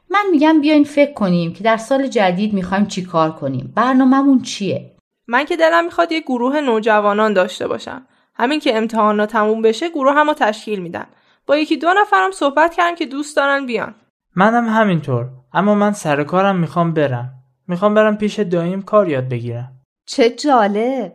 من 0.09 0.25
میگم 0.31 0.61
بیاین 0.61 0.83
فکر 0.83 1.13
کنیم 1.13 1.53
که 1.53 1.63
در 1.63 1.77
سال 1.77 2.07
جدید 2.07 2.53
می‌خوایم 2.53 2.85
چی 2.85 3.05
کار 3.05 3.31
کنیم. 3.31 3.73
برنامهمون 3.75 4.41
چیه؟ 4.41 4.91
من 5.27 5.45
که 5.45 5.57
دلم 5.57 5.85
می‌خواد 5.85 6.11
یه 6.11 6.19
گروه 6.19 6.61
نوجوانان 6.61 7.33
داشته 7.33 7.67
باشم. 7.67 8.07
همین 8.35 8.59
که 8.59 8.77
امتحانا 8.77 9.25
تموم 9.25 9.61
بشه 9.61 9.89
گروه 9.89 10.13
همو 10.13 10.33
تشکیل 10.33 10.79
میدن. 10.79 11.07
با 11.47 11.57
یکی 11.57 11.77
دو 11.77 11.93
نفرم 11.93 12.31
صحبت 12.31 12.73
کردن 12.73 12.95
که 12.95 13.05
دوست 13.05 13.35
دارن 13.35 13.65
بیان. 13.65 13.95
منم 14.35 14.69
همینطور 14.69 15.27
اما 15.53 15.75
من 15.75 15.91
سر 15.91 16.23
کارم 16.23 16.55
می‌خوام 16.55 16.93
برم. 16.93 17.33
می‌خوام 17.67 17.93
برم 17.93 18.17
پیش 18.17 18.39
دایم 18.39 18.81
کار 18.81 19.09
یاد 19.09 19.29
بگیرم. 19.29 19.71
چه 20.07 20.29
جالب. 20.29 21.13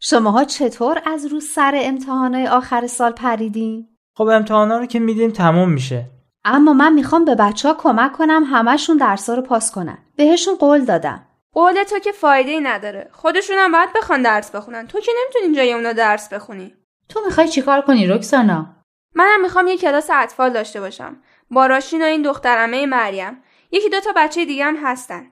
شماها 0.00 0.44
چطور 0.44 1.02
از 1.06 1.26
رو 1.26 1.40
سر 1.40 1.72
امتحانای 1.76 2.46
آخر 2.46 2.86
سال 2.86 3.12
پریدین؟ 3.12 3.88
خب 4.16 4.28
امتحانا 4.28 4.78
رو 4.78 4.86
که 4.86 4.98
میدیم 4.98 5.30
تموم 5.30 5.70
میشه. 5.70 6.04
اما 6.44 6.72
من 6.72 6.92
می‌خوام 6.92 7.24
به 7.24 7.34
بچه 7.34 7.68
ها 7.68 7.74
کمک 7.74 8.12
کنم 8.12 8.44
همشون 8.46 8.96
درسا 8.96 9.34
رو 9.34 9.42
پاس 9.42 9.72
کنن. 9.72 9.98
بهشون 10.16 10.54
قول 10.56 10.84
دادم. 10.84 11.26
قول 11.52 11.84
تو 11.84 11.98
که 11.98 12.12
فایده 12.12 12.50
ای 12.50 12.60
نداره. 12.60 13.08
خودشون 13.12 13.56
هم 13.58 13.72
باید 13.72 13.88
بخوان 13.96 14.22
درس 14.22 14.50
بخونن. 14.50 14.86
تو 14.86 15.00
که 15.00 15.12
نمی‌تونی 15.22 15.56
جای 15.56 15.72
اونا 15.72 15.92
درس 15.92 16.32
بخونی. 16.32 16.74
تو 17.08 17.20
می‌خوای 17.26 17.48
چیکار 17.48 17.80
کنی 17.80 18.06
رکسانا؟ 18.06 18.76
منم 19.14 19.40
می‌خوام 19.42 19.66
یه 19.66 19.76
کلاس 19.76 20.10
اطفال 20.12 20.52
داشته 20.52 20.80
باشم. 20.80 21.16
با 21.50 21.66
راشین 21.66 22.02
و 22.02 22.04
این 22.04 22.22
دخترمه 22.22 22.86
مریم. 22.86 23.42
یکی 23.72 23.88
دو 23.88 24.00
تا 24.00 24.12
بچه 24.16 24.44
دیگه 24.44 24.64
هم 24.64 24.76
هستن. 24.76 25.26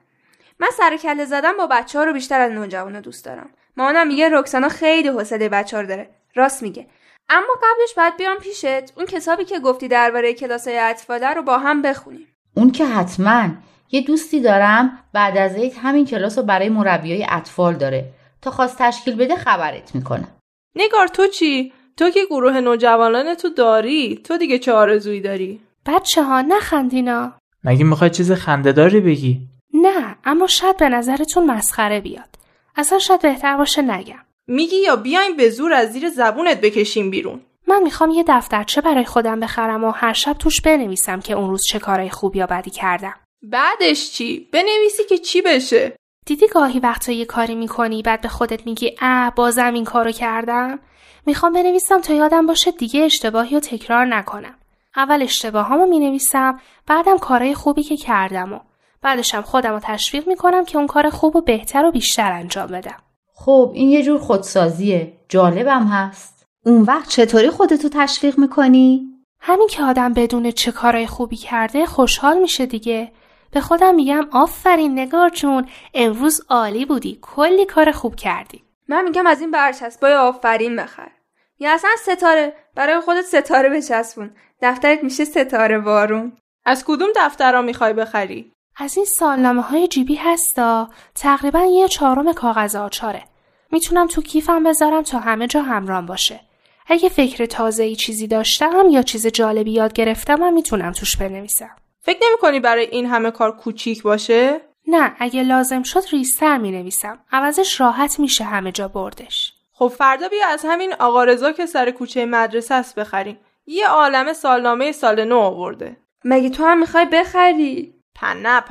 من 0.59 0.69
سر 0.77 0.97
کله 0.97 1.25
زدم 1.25 1.57
با 1.57 1.67
بچه 1.67 1.99
ها 1.99 2.05
رو 2.05 2.13
بیشتر 2.13 2.41
از 2.41 2.51
نوجوانا 2.51 2.99
دوست 2.99 3.25
دارم. 3.25 3.49
مامانم 3.77 4.07
میگه 4.07 4.29
رکسانا 4.29 4.69
خیلی 4.69 5.07
حوصله 5.07 5.49
بچه 5.49 5.77
ها 5.77 5.83
داره. 5.83 6.09
راست 6.35 6.63
میگه. 6.63 6.87
اما 7.29 7.53
قبلش 7.63 7.93
باید 7.97 8.17
بیام 8.17 8.37
پیشت. 8.37 8.97
اون 8.97 9.05
کتابی 9.05 9.45
که 9.45 9.59
گفتی 9.59 9.87
درباره 9.87 10.33
کلاس 10.33 10.67
اطفاله 10.71 11.33
رو 11.33 11.41
با 11.41 11.57
هم 11.57 11.81
بخونیم. 11.81 12.27
اون 12.55 12.71
که 12.71 12.85
حتما 12.85 13.49
یه 13.91 14.01
دوستی 14.01 14.41
دارم 14.41 15.03
بعد 15.13 15.37
از 15.37 15.55
عید 15.55 15.73
همین 15.83 16.05
کلاس 16.05 16.37
رو 16.37 16.43
برای 16.43 16.69
مربیای 16.69 17.27
اطفال 17.29 17.73
داره. 17.73 18.05
تا 18.41 18.51
خواست 18.51 18.77
تشکیل 18.77 19.15
بده 19.15 19.35
خبرت 19.35 19.95
می‌کنه 19.95 20.27
نگار 20.75 21.07
تو 21.07 21.27
چی؟ 21.27 21.73
تو 22.01 22.09
که 22.09 22.25
گروه 22.25 22.59
نوجوانان 22.59 23.35
تو 23.35 23.49
داری 23.49 24.21
تو 24.23 24.37
دیگه 24.37 24.59
چه 24.59 24.71
آرزویی 24.71 25.21
داری؟ 25.21 25.59
بچه 25.85 26.23
ها 26.23 26.41
نخندینا 26.41 27.33
مگه 27.63 27.83
می‌خوای 27.83 28.09
چیز 28.09 28.31
خندهداری 28.31 28.99
بگی؟ 28.99 29.41
نه 29.73 30.15
اما 30.23 30.47
شاید 30.47 30.77
به 30.77 30.89
نظرتون 30.89 31.51
مسخره 31.51 32.01
بیاد. 32.01 32.29
اصلا 32.75 32.99
شاید 32.99 33.21
بهتر 33.21 33.57
باشه 33.57 33.81
نگم. 33.81 34.19
میگی 34.47 34.75
یا 34.75 34.95
بیایم 34.95 35.37
به 35.37 35.49
زور 35.49 35.73
از 35.73 35.91
زیر 35.91 36.09
زبونت 36.09 36.61
بکشیم 36.61 37.09
بیرون؟ 37.09 37.41
من 37.67 37.83
می‌خوام 37.83 38.09
یه 38.09 38.23
دفترچه 38.27 38.81
برای 38.81 39.05
خودم 39.05 39.39
بخرم 39.39 39.83
و 39.83 39.91
هر 39.91 40.13
شب 40.13 40.33
توش 40.33 40.61
بنویسم 40.61 41.19
که 41.19 41.33
اون 41.33 41.49
روز 41.49 41.61
چه 41.69 41.79
کارهای 41.79 42.09
خوب 42.09 42.35
یا 42.35 42.45
بدی 42.45 42.71
کردم. 42.71 43.15
بعدش 43.43 44.11
چی؟ 44.11 44.47
بنویسی 44.53 45.03
که 45.09 45.17
چی 45.17 45.41
بشه؟ 45.41 45.95
دیدی 46.25 46.47
گاهی 46.47 46.79
وقتا 46.79 47.11
یه 47.11 47.25
کاری 47.25 47.55
می‌کنی 47.55 48.01
بعد 48.01 48.21
به 48.21 48.27
خودت 48.27 48.65
میگی 48.65 48.95
اه 49.01 49.33
بازم 49.35 49.73
این 49.73 49.85
کارو 49.85 50.11
کردم؟ 50.11 50.79
می‌خوام 51.25 51.53
بنویسم 51.53 52.01
تا 52.01 52.13
یادم 52.13 52.45
باشه 52.45 52.71
دیگه 52.71 53.01
اشتباهی 53.01 53.55
رو 53.55 53.59
تکرار 53.59 54.05
نکنم. 54.05 54.55
اول 54.95 55.21
اشتباهامو 55.21 55.85
می‌نویسم 55.85 56.59
بعدم 56.87 57.17
کارهای 57.17 57.55
خوبی 57.55 57.83
که 57.83 57.97
کردم 57.97 58.53
و 58.53 58.59
بعدشم 59.01 59.41
خودم 59.41 59.73
رو 59.73 59.79
تشویق 59.83 60.27
می‌کنم 60.27 60.65
که 60.65 60.77
اون 60.77 60.87
کار 60.87 61.09
خوب 61.09 61.35
و 61.35 61.41
بهتر 61.41 61.85
و 61.85 61.91
بیشتر 61.91 62.31
انجام 62.31 62.67
بدم. 62.67 62.97
خب 63.33 63.71
این 63.73 63.89
یه 63.89 64.03
جور 64.03 64.19
خودسازیه. 64.19 65.13
جالبم 65.29 65.83
هست. 65.83 66.45
اون 66.65 66.81
وقت 66.81 67.09
چطوری 67.09 67.49
خودتو 67.49 67.89
تشویق 67.89 68.39
می‌کنی؟ 68.39 69.07
همین 69.39 69.67
که 69.67 69.83
آدم 69.83 70.13
بدون 70.13 70.51
چه 70.51 70.71
کارهای 70.71 71.07
خوبی 71.07 71.37
کرده 71.37 71.85
خوشحال 71.85 72.39
میشه 72.39 72.65
دیگه. 72.65 73.11
به 73.51 73.61
خودم 73.61 73.95
میگم 73.95 74.27
آفرین 74.31 74.99
نگار 74.99 75.29
جون 75.29 75.67
امروز 75.93 76.41
عالی 76.49 76.85
بودی. 76.85 77.19
کلی 77.21 77.65
کار 77.65 77.91
خوب 77.91 78.15
کردی. 78.15 78.63
من 78.91 79.03
میگم 79.03 79.27
از 79.27 79.41
این 79.41 79.51
برچسبای 79.51 80.13
آفرین 80.13 80.75
بخر. 80.75 81.11
یا 81.59 81.73
اصلا 81.73 81.89
ستاره 81.97 82.53
برای 82.75 82.99
خودت 82.99 83.21
ستاره 83.21 83.69
بچسبون. 83.69 84.31
دفترت 84.61 85.03
میشه 85.03 85.25
ستاره 85.25 85.79
بارون 85.79 86.37
از 86.65 86.85
کدوم 86.85 87.09
دفترها 87.15 87.61
می‌خوای 87.61 87.93
بخری؟ 87.93 88.51
از 88.77 88.97
این 88.97 89.05
سالنامه 89.05 89.61
های 89.61 89.87
جیبی 89.87 90.15
هستا. 90.15 90.89
تقریبا 91.15 91.65
یه 91.65 91.87
چهارم 91.87 92.33
کاغذ 92.33 92.75
آچاره. 92.75 93.23
می‌تونم 93.71 94.07
تو 94.07 94.21
کیفم 94.21 94.63
بذارم 94.63 95.03
تا 95.03 95.19
همه 95.19 95.47
جا 95.47 95.61
همرام 95.61 96.05
باشه. 96.05 96.39
اگه 96.87 97.09
فکر 97.09 97.45
تازه 97.45 97.83
ای 97.83 97.95
چیزی 97.95 98.27
داشتم 98.27 98.85
یا 98.89 99.01
چیز 99.01 99.27
جالبی 99.27 99.71
یاد 99.71 99.93
گرفتم 99.93 100.43
هم 100.43 100.53
می‌تونم 100.53 100.91
توش 100.91 101.17
بنویسم. 101.17 101.75
فکر 102.01 102.19
نمی 102.27 102.37
کنی 102.41 102.59
برای 102.59 102.85
این 102.85 103.05
همه 103.05 103.31
کار 103.31 103.57
کوچیک 103.57 104.03
باشه؟ 104.03 104.61
نه 104.87 105.15
اگه 105.19 105.43
لازم 105.43 105.83
شد 105.83 106.03
ریستر 106.11 106.57
می 106.57 106.71
نویسم 106.71 107.19
عوضش 107.31 107.81
راحت 107.81 108.19
میشه 108.19 108.43
همه 108.43 108.71
جا 108.71 108.87
بردش. 108.87 109.53
خب 109.73 109.87
فردا 109.87 110.27
بیا 110.27 110.47
از 110.47 110.65
همین 110.65 110.93
آقا 110.93 111.23
رضا 111.23 111.51
که 111.51 111.65
سر 111.65 111.91
کوچه 111.91 112.25
مدرسه 112.25 112.75
است 112.75 112.95
بخریم. 112.95 113.39
یه 113.65 113.87
عالم 113.87 114.33
سالنامه 114.33 114.91
سال 114.91 115.23
نو 115.23 115.37
آورده. 115.37 115.97
مگه 116.25 116.49
تو 116.49 116.65
هم 116.65 116.79
می‌خوای 116.79 117.05
بخری؟ 117.05 117.95
پن 118.15 118.37
نه 118.37 118.63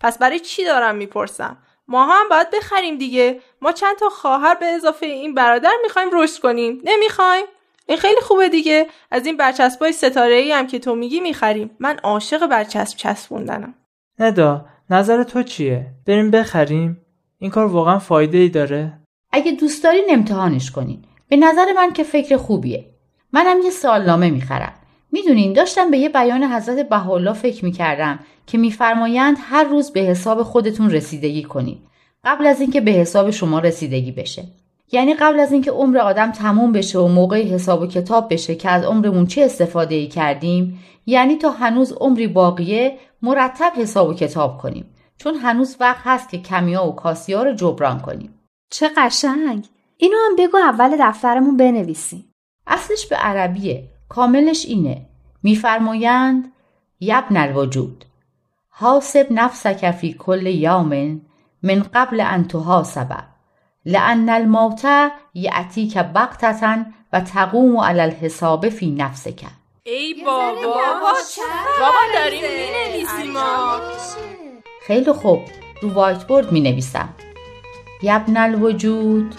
پس 0.00 0.18
برای 0.18 0.40
چی 0.40 0.64
دارم 0.64 0.94
می‌پرسم؟ 0.94 1.56
ما 1.88 2.06
هم 2.06 2.28
باید 2.28 2.50
بخریم 2.50 2.98
دیگه. 2.98 3.40
ما 3.62 3.72
چند 3.72 3.96
تا 3.96 4.08
خواهر 4.08 4.54
به 4.54 4.66
اضافه 4.66 5.06
این 5.06 5.34
برادر 5.34 5.72
می‌خوایم 5.82 6.08
رشد 6.12 6.40
کنیم. 6.40 6.80
نمی‌خوایم. 6.84 7.46
این 7.86 7.98
خیلی 7.98 8.20
خوبه 8.20 8.48
دیگه. 8.48 8.86
از 9.10 9.26
این 9.26 9.36
برچسبای 9.36 9.92
ستاره 9.92 10.34
ای 10.34 10.52
هم 10.52 10.66
که 10.66 10.78
تو 10.78 10.94
میگی 10.94 11.20
می‌خریم. 11.20 11.76
من 11.78 11.98
عاشق 11.98 12.46
برچسب 12.46 12.96
چسبوندنم. 12.96 13.74
ندا 14.18 14.64
نظر 14.92 15.22
تو 15.22 15.42
چیه؟ 15.42 15.86
بریم 16.06 16.30
بخریم؟ 16.30 17.00
این 17.38 17.50
کار 17.50 17.66
واقعا 17.66 17.98
فایده 17.98 18.38
ای 18.38 18.48
داره؟ 18.48 18.92
اگه 19.32 19.52
دوست 19.52 19.84
دارین 19.84 20.04
امتحانش 20.10 20.70
کنین. 20.70 21.02
به 21.28 21.36
نظر 21.36 21.72
من 21.76 21.92
که 21.92 22.02
فکر 22.02 22.36
خوبیه. 22.36 22.84
منم 23.32 23.56
یه 23.64 23.70
سالنامه 23.70 24.30
می‌خرم. 24.30 24.72
می‌دونین 25.12 25.52
داشتم 25.52 25.90
به 25.90 25.98
یه 25.98 26.08
بیان 26.08 26.44
حضرت 26.44 26.88
بهاءالله 26.88 27.32
فکر 27.32 27.64
می‌کردم 27.64 28.18
که 28.46 28.58
میفرمایند 28.58 29.36
هر 29.40 29.64
روز 29.64 29.90
به 29.90 30.00
حساب 30.00 30.42
خودتون 30.42 30.90
رسیدگی 30.90 31.42
کنید 31.42 31.78
قبل 32.24 32.46
از 32.46 32.60
اینکه 32.60 32.80
به 32.80 32.90
حساب 32.90 33.30
شما 33.30 33.58
رسیدگی 33.58 34.12
بشه. 34.12 34.44
یعنی 34.92 35.14
قبل 35.14 35.40
از 35.40 35.52
اینکه 35.52 35.70
عمر 35.70 35.98
آدم 35.98 36.32
تموم 36.32 36.72
بشه 36.72 36.98
و 36.98 37.08
موقع 37.08 37.42
حساب 37.42 37.82
و 37.82 37.86
کتاب 37.86 38.32
بشه 38.32 38.54
که 38.54 38.70
از 38.70 38.84
عمرمون 38.84 39.26
چه 39.26 39.42
استفاده 39.42 39.94
ای 39.94 40.06
کردیم 40.06 40.78
یعنی 41.06 41.36
تا 41.36 41.50
هنوز 41.50 41.92
عمری 41.92 42.26
باقیه 42.26 42.98
مرتب 43.22 43.72
حساب 43.76 44.08
و 44.08 44.14
کتاب 44.14 44.58
کنیم. 44.58 44.94
چون 45.16 45.34
هنوز 45.34 45.76
وقت 45.80 46.00
هست 46.04 46.28
که 46.28 46.38
کمیا 46.38 46.86
و 46.86 46.94
کاسیا 46.94 47.42
رو 47.42 47.52
جبران 47.52 48.00
کنیم. 48.00 48.40
چه 48.70 48.90
قشنگ. 48.96 49.66
اینو 49.96 50.16
هم 50.26 50.36
بگو 50.36 50.56
اول 50.56 50.96
دفترمون 51.00 51.56
بنویسیم. 51.56 52.34
اصلش 52.66 53.06
به 53.06 53.16
عربیه. 53.16 53.88
کاملش 54.08 54.66
اینه. 54.66 55.06
میفرمایند 55.42 56.52
یبن 57.00 57.36
الوجود. 57.36 58.04
حاسب 58.68 59.26
نفسک 59.30 59.90
فی 59.90 60.12
کل 60.12 60.46
یوم 60.46 61.20
من 61.62 61.82
قبل 61.94 62.20
ان 62.20 62.48
تحاسب. 62.48 63.08
لان 63.86 64.28
الموت 64.28 64.86
یعتیک 65.34 65.98
بغتتا 65.98 66.76
و 67.12 67.20
تقوم 67.20 67.76
علی 67.76 68.00
الحساب 68.00 68.68
فی 68.68 68.90
نفسک. 68.90 69.59
ای 69.90 70.14
بابا. 70.24 70.62
بابا 71.80 71.98
داریم؟ 72.14 72.42
می‌نویسیم 72.42 73.34
خیلی 74.86 75.12
خوب. 75.12 75.40
رو 75.82 75.92
وایت 75.92 76.24
بورد 76.24 76.52
می 76.52 76.60
نویسم 76.60 77.14
یبن 78.02 78.36
الوجود 78.36 79.34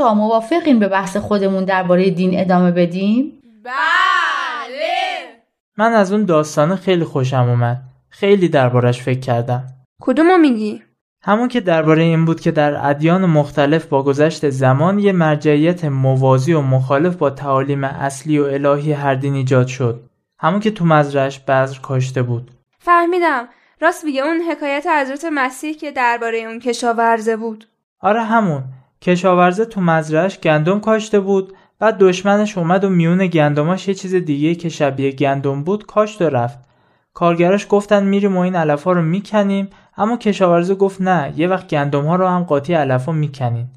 بچه 0.00 0.08
ها 0.08 0.14
موافقین 0.14 0.78
به 0.78 0.88
بحث 0.88 1.16
خودمون 1.16 1.64
درباره 1.64 2.10
دین 2.10 2.40
ادامه 2.40 2.70
بدیم؟ 2.70 3.32
بله. 3.64 3.72
من 5.76 5.92
از 5.92 6.12
اون 6.12 6.24
داستان 6.24 6.76
خیلی 6.76 7.04
خوشم 7.04 7.48
اومد. 7.48 7.82
خیلی 8.08 8.48
دربارش 8.48 9.02
فکر 9.02 9.20
کردم. 9.20 9.66
کدومو 10.00 10.38
میگی؟ 10.38 10.82
همون 11.22 11.48
که 11.48 11.60
درباره 11.60 12.02
این 12.02 12.24
بود 12.24 12.40
که 12.40 12.50
در 12.50 12.90
ادیان 12.90 13.26
مختلف 13.26 13.86
با 13.86 14.02
گذشت 14.02 14.50
زمان 14.50 14.98
یه 14.98 15.12
مرجعیت 15.12 15.84
موازی 15.84 16.52
و 16.52 16.60
مخالف 16.60 17.16
با 17.16 17.30
تعالیم 17.30 17.84
اصلی 17.84 18.38
و 18.38 18.44
الهی 18.44 18.92
هر 18.92 19.14
دین 19.14 19.34
ایجاد 19.34 19.66
شد. 19.66 20.00
همون 20.38 20.60
که 20.60 20.70
تو 20.70 20.84
مزرعش 20.84 21.38
بذر 21.38 21.78
کاشته 21.78 22.22
بود. 22.22 22.50
فهمیدم. 22.78 23.48
راست 23.80 24.04
میگه 24.04 24.22
اون 24.22 24.40
حکایت 24.50 24.86
حضرت 24.86 25.24
مسیح 25.32 25.76
که 25.76 25.90
درباره 25.90 26.38
اون 26.38 26.58
کشاورزه 26.58 27.36
بود. 27.36 27.66
آره 28.00 28.22
همون. 28.22 28.62
کشاورزه 29.02 29.64
تو 29.64 29.80
مزرعش 29.80 30.40
گندم 30.40 30.80
کاشته 30.80 31.20
بود 31.20 31.52
بعد 31.78 31.98
دشمنش 31.98 32.58
اومد 32.58 32.84
و 32.84 32.88
میون 32.88 33.26
گندماش 33.26 33.88
یه 33.88 33.94
چیز 33.94 34.14
دیگه 34.14 34.54
که 34.54 34.68
شبیه 34.68 35.12
گندم 35.12 35.64
بود 35.64 35.86
کاشت 35.86 36.22
و 36.22 36.24
رفت. 36.24 36.58
کارگراش 37.14 37.66
گفتن 37.68 38.04
میریم 38.04 38.36
و 38.36 38.40
این 38.40 38.56
علفا 38.56 38.92
رو 38.92 39.02
می‌کنیم 39.02 39.68
اما 39.96 40.16
کشاورزه 40.16 40.74
گفت 40.74 41.00
نه 41.00 41.32
یه 41.36 41.48
وقت 41.48 41.68
گندم 41.68 42.04
ها 42.04 42.16
رو 42.16 42.26
هم 42.26 42.42
قاطی 42.42 42.74
علفا 42.74 43.12
می‌کنیم 43.12 43.70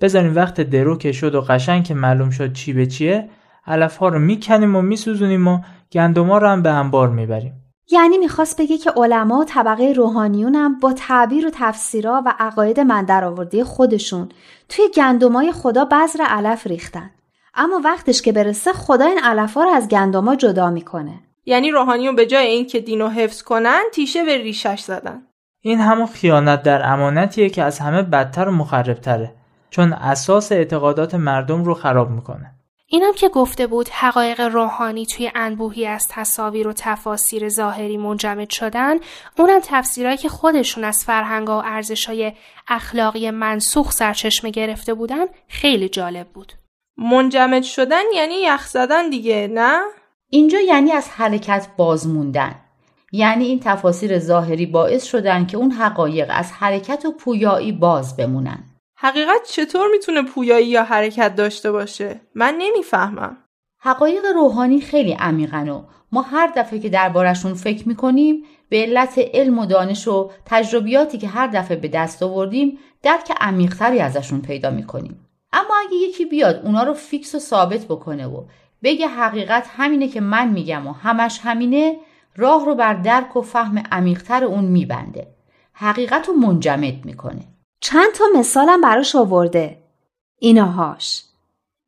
بذاریم 0.00 0.34
وقت 0.34 0.60
درو 0.60 0.98
که 0.98 1.12
شد 1.12 1.34
و 1.34 1.40
قشنگ 1.40 1.84
که 1.84 1.94
معلوم 1.94 2.30
شد 2.30 2.52
چی 2.52 2.72
به 2.72 2.86
چیه 2.86 3.28
علف 3.66 3.96
ها 3.96 4.08
رو 4.08 4.18
می‌کنیم 4.18 4.76
و 4.76 4.82
میسوزونیم 4.82 5.48
و 5.48 5.60
گندم 5.92 6.26
ها 6.26 6.38
رو 6.38 6.48
هم 6.48 6.62
به 6.62 6.70
انبار 6.70 7.08
می‌بریم. 7.08 7.63
یعنی 7.90 8.18
می‌خواست 8.18 8.60
بگه 8.60 8.78
که 8.78 8.90
علما 8.90 9.38
و 9.38 9.44
طبقه 9.44 9.92
روحانیونم 9.96 10.80
با 10.80 10.92
تعبیر 10.92 11.46
و 11.46 11.50
تفسیرها 11.54 12.22
و 12.26 12.34
عقاید 12.38 12.80
من 12.80 13.04
درآورده 13.04 13.64
خودشون. 13.64 14.28
توی 14.68 14.84
گندمای 14.96 15.52
خدا 15.52 15.84
بذر 15.84 16.22
علف 16.22 16.66
ریختن. 16.66 17.10
اما 17.54 17.80
وقتش 17.84 18.22
که 18.22 18.32
برسه 18.32 18.72
خدا 18.72 19.04
این 19.04 19.18
علفا 19.22 19.62
رو 19.62 19.70
از 19.70 19.88
گندما 19.88 20.34
جدا 20.34 20.70
می‌کنه. 20.70 21.20
یعنی 21.46 21.70
روحانیون 21.70 22.16
به 22.16 22.26
جای 22.26 22.46
اینکه 22.46 22.80
دینو 22.80 23.08
حفظ 23.08 23.42
کنن 23.42 23.82
تیشه 23.92 24.24
به 24.24 24.38
ریشش 24.38 24.80
زدن. 24.80 25.22
این 25.60 25.80
همون 25.80 26.06
خیانت 26.06 26.62
در 26.62 26.92
امانتیه 26.92 27.50
که 27.50 27.62
از 27.62 27.78
همه 27.78 28.02
بدتر 28.02 28.48
و 28.48 28.52
مخربتره. 28.52 29.34
چون 29.70 29.92
اساس 29.92 30.52
اعتقادات 30.52 31.14
مردم 31.14 31.64
رو 31.64 31.74
خراب 31.74 32.10
می‌کنه. 32.10 32.53
اینم 32.94 33.12
که 33.12 33.28
گفته 33.28 33.66
بود 33.66 33.88
حقایق 33.88 34.40
روحانی 34.40 35.06
توی 35.06 35.30
انبوهی 35.34 35.86
از 35.86 36.06
تصاویر 36.10 36.68
و 36.68 36.72
تفاسیر 36.72 37.48
ظاهری 37.48 37.96
منجمد 37.96 38.50
شدن 38.50 38.96
اونم 39.38 39.60
تفسیرهایی 39.62 40.16
که 40.16 40.28
خودشون 40.28 40.84
از 40.84 41.04
فرهنگا 41.04 41.58
و 41.58 41.62
ارزشهای 41.64 42.32
اخلاقی 42.68 43.30
منسوخ 43.30 43.92
سرچشمه 43.92 44.50
گرفته 44.50 44.94
بودن 44.94 45.24
خیلی 45.48 45.88
جالب 45.88 46.26
بود. 46.28 46.52
منجمد 46.96 47.62
شدن 47.62 48.02
یعنی 48.14 48.34
یخ 48.34 48.66
زدن 48.66 49.10
دیگه 49.10 49.50
نه؟ 49.52 49.80
اینجا 50.30 50.60
یعنی 50.60 50.92
از 50.92 51.08
حرکت 51.08 51.66
باز 51.76 52.08
موندن. 52.08 52.54
یعنی 53.12 53.44
این 53.44 53.60
تفاسیر 53.60 54.18
ظاهری 54.18 54.66
باعث 54.66 55.04
شدن 55.04 55.46
که 55.46 55.56
اون 55.56 55.70
حقایق 55.70 56.30
از 56.30 56.52
حرکت 56.52 57.04
و 57.04 57.12
پویایی 57.12 57.72
باز 57.72 58.16
بمونن. 58.16 58.73
حقیقت 58.96 59.42
چطور 59.48 59.90
می‌تونه 59.90 60.22
پویایی 60.22 60.66
یا 60.66 60.84
حرکت 60.84 61.34
داشته 61.34 61.72
باشه؟ 61.72 62.20
من 62.34 62.54
نمی‌فهمم. 62.58 63.36
حقایق 63.78 64.24
روحانی 64.34 64.80
خیلی 64.80 65.12
عمیقن 65.12 65.68
و 65.68 65.82
ما 66.12 66.22
هر 66.22 66.52
دفعه 66.56 66.78
که 66.78 66.88
دربارشون 66.88 67.54
فکر 67.54 67.88
می‌کنیم 67.88 68.44
به 68.68 68.82
علت 68.82 69.18
علم 69.18 69.58
و 69.58 69.66
دانش 69.66 70.08
و 70.08 70.30
تجربیاتی 70.46 71.18
که 71.18 71.28
هر 71.28 71.46
دفعه 71.46 71.76
به 71.76 71.88
دست 71.88 72.22
آوردیم 72.22 72.78
درک 73.02 73.32
عمیقتری 73.40 74.00
ازشون 74.00 74.40
پیدا 74.40 74.70
می‌کنیم. 74.70 75.26
اما 75.52 75.74
اگه 75.86 75.96
یکی 75.96 76.24
بیاد 76.24 76.60
اونا 76.64 76.82
رو 76.82 76.94
فیکس 76.94 77.34
و 77.34 77.38
ثابت 77.38 77.84
بکنه 77.84 78.26
و 78.26 78.44
بگه 78.82 79.08
حقیقت 79.08 79.66
همینه 79.76 80.08
که 80.08 80.20
من 80.20 80.48
میگم 80.48 80.86
و 80.86 80.92
همش 80.92 81.40
همینه 81.42 81.96
راه 82.36 82.66
رو 82.66 82.74
بر 82.74 82.94
درک 82.94 83.36
و 83.36 83.42
فهم 83.42 83.82
عمیقتر 83.92 84.44
اون 84.44 84.64
میبنده. 84.64 85.26
حقیقت 85.72 86.28
رو 86.28 86.34
منجمد 86.34 87.04
می‌کنه. 87.04 87.53
چند 87.84 88.12
تا 88.12 88.24
مثالم 88.34 88.80
براش 88.80 89.16
آورده. 89.16 89.78
ایناهاش 90.38 91.22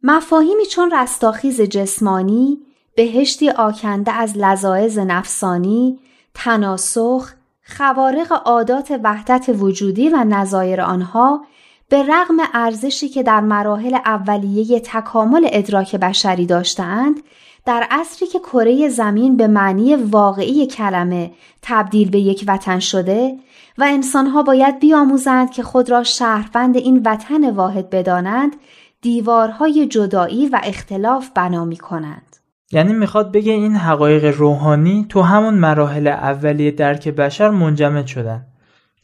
مفاهیمی 0.02 0.66
چون 0.66 0.90
رستاخیز 0.90 1.60
جسمانی 1.60 2.58
بهشتی 2.96 3.50
آکنده 3.50 4.12
از 4.12 4.36
لذاعز 4.36 4.98
نفسانی 4.98 5.98
تناسخ 6.34 7.32
خوارق 7.76 8.42
عادات 8.44 9.00
وحدت 9.04 9.46
وجودی 9.48 10.08
و 10.08 10.24
نظایر 10.24 10.80
آنها 10.80 11.44
به 11.88 12.02
رغم 12.02 12.36
ارزشی 12.54 13.08
که 13.08 13.22
در 13.22 13.40
مراحل 13.40 13.94
اولیه 13.94 14.80
تکامل 14.80 15.48
ادراک 15.52 15.96
بشری 15.96 16.46
داشتند 16.46 17.20
در 17.66 17.86
عصری 17.90 18.28
که 18.28 18.38
کره 18.38 18.88
زمین 18.88 19.36
به 19.36 19.46
معنی 19.46 19.96
واقعی 19.96 20.66
کلمه 20.66 21.30
تبدیل 21.62 22.10
به 22.10 22.18
یک 22.18 22.44
وطن 22.48 22.78
شده 22.78 23.36
و 23.78 23.84
انسانها 23.88 24.42
باید 24.42 24.80
بیاموزند 24.80 25.50
که 25.50 25.62
خود 25.62 25.90
را 25.90 26.02
شهروند 26.02 26.76
این 26.76 27.02
وطن 27.04 27.50
واحد 27.50 27.90
بدانند 27.90 28.56
دیوارهای 29.02 29.86
جدایی 29.86 30.46
و 30.46 30.60
اختلاف 30.64 31.30
بنا 31.34 31.64
می 31.64 31.76
کنند. 31.76 32.36
یعنی 32.72 32.92
می‌خواد 32.92 33.32
بگه 33.32 33.52
این 33.52 33.76
حقایق 33.76 34.38
روحانی 34.38 35.06
تو 35.08 35.22
همون 35.22 35.54
مراحل 35.54 36.06
اولیه 36.06 36.70
درک 36.70 37.08
بشر 37.08 37.50
منجمد 37.50 38.06
شدن 38.06 38.46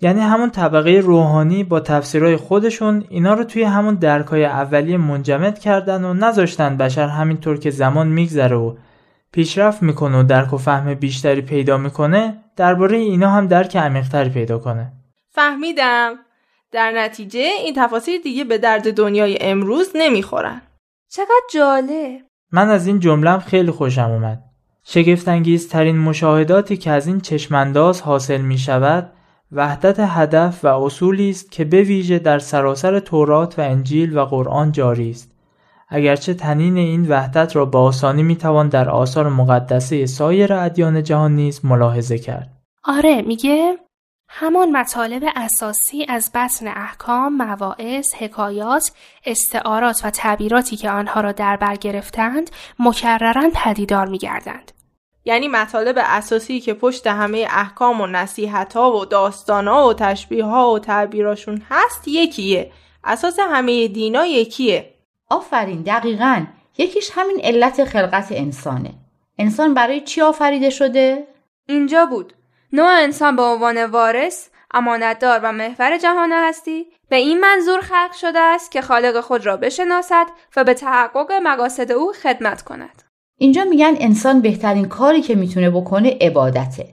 یعنی 0.03 0.21
همون 0.21 0.51
طبقه 0.51 0.91
روحانی 0.91 1.65
با 1.65 1.81
تفسیرهای 1.81 2.37
خودشون 2.37 3.05
اینا 3.09 3.35
رو 3.35 3.45
توی 3.45 3.63
همون 3.63 3.95
درکای 3.95 4.45
اولیه 4.45 4.97
منجمد 4.97 5.59
کردن 5.59 6.05
و 6.05 6.15
نذاشتن 6.15 6.77
بشر 6.77 7.09
همینطور 7.09 7.59
که 7.59 7.71
زمان 7.71 8.09
میگذره 8.09 8.57
و 8.57 8.75
پیشرفت 9.33 9.83
می‌کنه 9.83 10.21
و 10.21 10.23
درک 10.23 10.53
و 10.53 10.57
فهم 10.57 10.95
بیشتری 10.95 11.43
پیدا 11.43 11.77
می‌کنه 11.77 12.39
درباره 12.57 12.99
اینا 12.99 13.31
هم 13.31 13.47
درک 13.47 13.77
عمیقتری 13.77 14.31
پیدا 14.31 14.59
کنه. 14.59 14.93
فهمیدم. 15.31 16.15
در 16.73 16.91
نتیجه 16.91 17.41
این 17.41 17.75
تفاصیل 17.77 18.23
دیگه 18.23 18.45
به 18.45 18.59
درد 18.59 18.95
دنیای 18.95 19.39
امروز 19.41 19.91
نمی‌خورن. 19.95 20.63
چقدر 21.09 21.47
جالب. 21.55 22.21
من 22.53 22.71
از 22.71 22.87
این 22.87 23.01
جملم 23.01 23.39
خیلی 23.39 23.71
خوشم 23.71 24.11
اومد. 24.11 24.43
شگفتانگیز 24.85 25.69
ترین 25.69 25.99
مشاهداتی 25.99 26.77
که 26.77 26.91
از 26.91 27.07
این 27.07 27.21
چشمانداز 27.21 28.01
حاصل 28.01 28.41
می 28.41 28.59
شود 28.59 29.13
وحدت 29.53 30.01
هدف 30.01 30.65
و 30.65 30.69
اصولی 30.69 31.31
است 31.31 31.51
که 31.51 31.65
به 31.65 31.83
ویژه 31.83 32.19
در 32.19 32.39
سراسر 32.39 32.99
تورات 32.99 33.59
و 33.59 33.63
انجیل 33.63 34.19
و 34.19 34.25
قرآن 34.25 34.73
جاری 34.73 35.11
است 35.11 35.33
اگرچه 35.89 36.35
تنین 36.35 36.77
این 36.77 37.09
وحدت 37.09 37.57
را 37.57 37.65
با 37.65 37.83
آسانی 37.83 38.23
می‌توان 38.23 38.69
در 38.69 38.89
آثار 38.89 39.29
مقدسه 39.29 40.07
سایر 40.07 40.53
ادیان 40.53 41.03
جهان 41.03 41.37
نیز 41.37 41.65
ملاحظه 41.65 42.19
کرد 42.19 42.51
آره 42.85 43.23
میگه 43.23 43.79
همان 44.29 44.77
مطالب 44.77 45.23
اساسی 45.37 46.07
از 46.09 46.31
بطن 46.35 46.69
احکام، 46.69 47.37
مواعظ، 47.37 48.15
حکایات، 48.19 48.93
استعارات 49.27 50.01
و 50.05 50.11
تعبیراتی 50.11 50.77
که 50.77 50.91
آنها 50.91 51.21
را 51.21 51.33
در 51.33 51.57
بر 51.57 51.77
گرفتند 51.77 52.51
مکررن 52.79 53.51
پدیدار 53.55 54.09
میگردند. 54.09 54.73
یعنی 55.25 55.49
مطالب 55.49 55.99
اساسی 55.99 56.61
که 56.61 56.75
پشت 56.75 57.07
همه 57.07 57.47
احکام 57.51 58.01
و 58.01 58.07
نصیحت 58.07 58.73
ها 58.73 58.97
و 58.97 59.05
داستان 59.05 59.69
ها 59.69 59.89
و 59.89 59.95
تشبیه 59.95 60.45
ها 60.45 60.73
و 60.73 60.79
تعبیراشون 60.79 61.63
هست 61.71 62.09
یکیه. 62.09 62.73
اساس 63.05 63.39
همه 63.39 63.89
دینا 63.89 64.27
یکیه. 64.27 64.95
آفرین 65.31 65.83
دقیقا 65.83 66.47
یکیش 66.79 67.11
همین 67.15 67.41
علت 67.43 67.85
خلقت 67.85 68.27
انسانه. 68.31 68.91
انسان 69.39 69.75
برای 69.75 70.01
چی 70.01 70.21
آفریده 70.21 70.71
شده؟ 70.71 71.27
اینجا 71.67 72.07
بود. 72.07 72.33
نوع 72.73 72.91
انسان 72.91 73.37
به 73.37 73.43
عنوان 73.43 73.85
وارث، 73.85 74.49
امانتدار 74.75 75.41
و 75.43 75.53
محور 75.53 75.99
جهان 75.99 76.33
هستی 76.33 76.87
به 77.09 77.17
این 77.17 77.41
منظور 77.41 77.81
خلق 77.81 78.13
شده 78.13 78.39
است 78.39 78.71
که 78.73 78.83
خالق 78.83 79.21
خود 79.21 79.47
را 79.47 79.57
بشناسد 79.57 80.27
و 80.57 80.65
به 80.65 80.75
تحقق 80.75 81.33
مقاصد 81.33 81.93
او 81.93 82.13
خدمت 82.13 82.63
کند. 82.63 83.02
اینجا 83.43 83.65
میگن 83.65 83.95
انسان 84.01 84.41
بهترین 84.41 84.89
کاری 84.89 85.21
که 85.21 85.35
می‌تونه 85.35 85.71
بکنه 85.71 86.19
عبادته. 86.21 86.89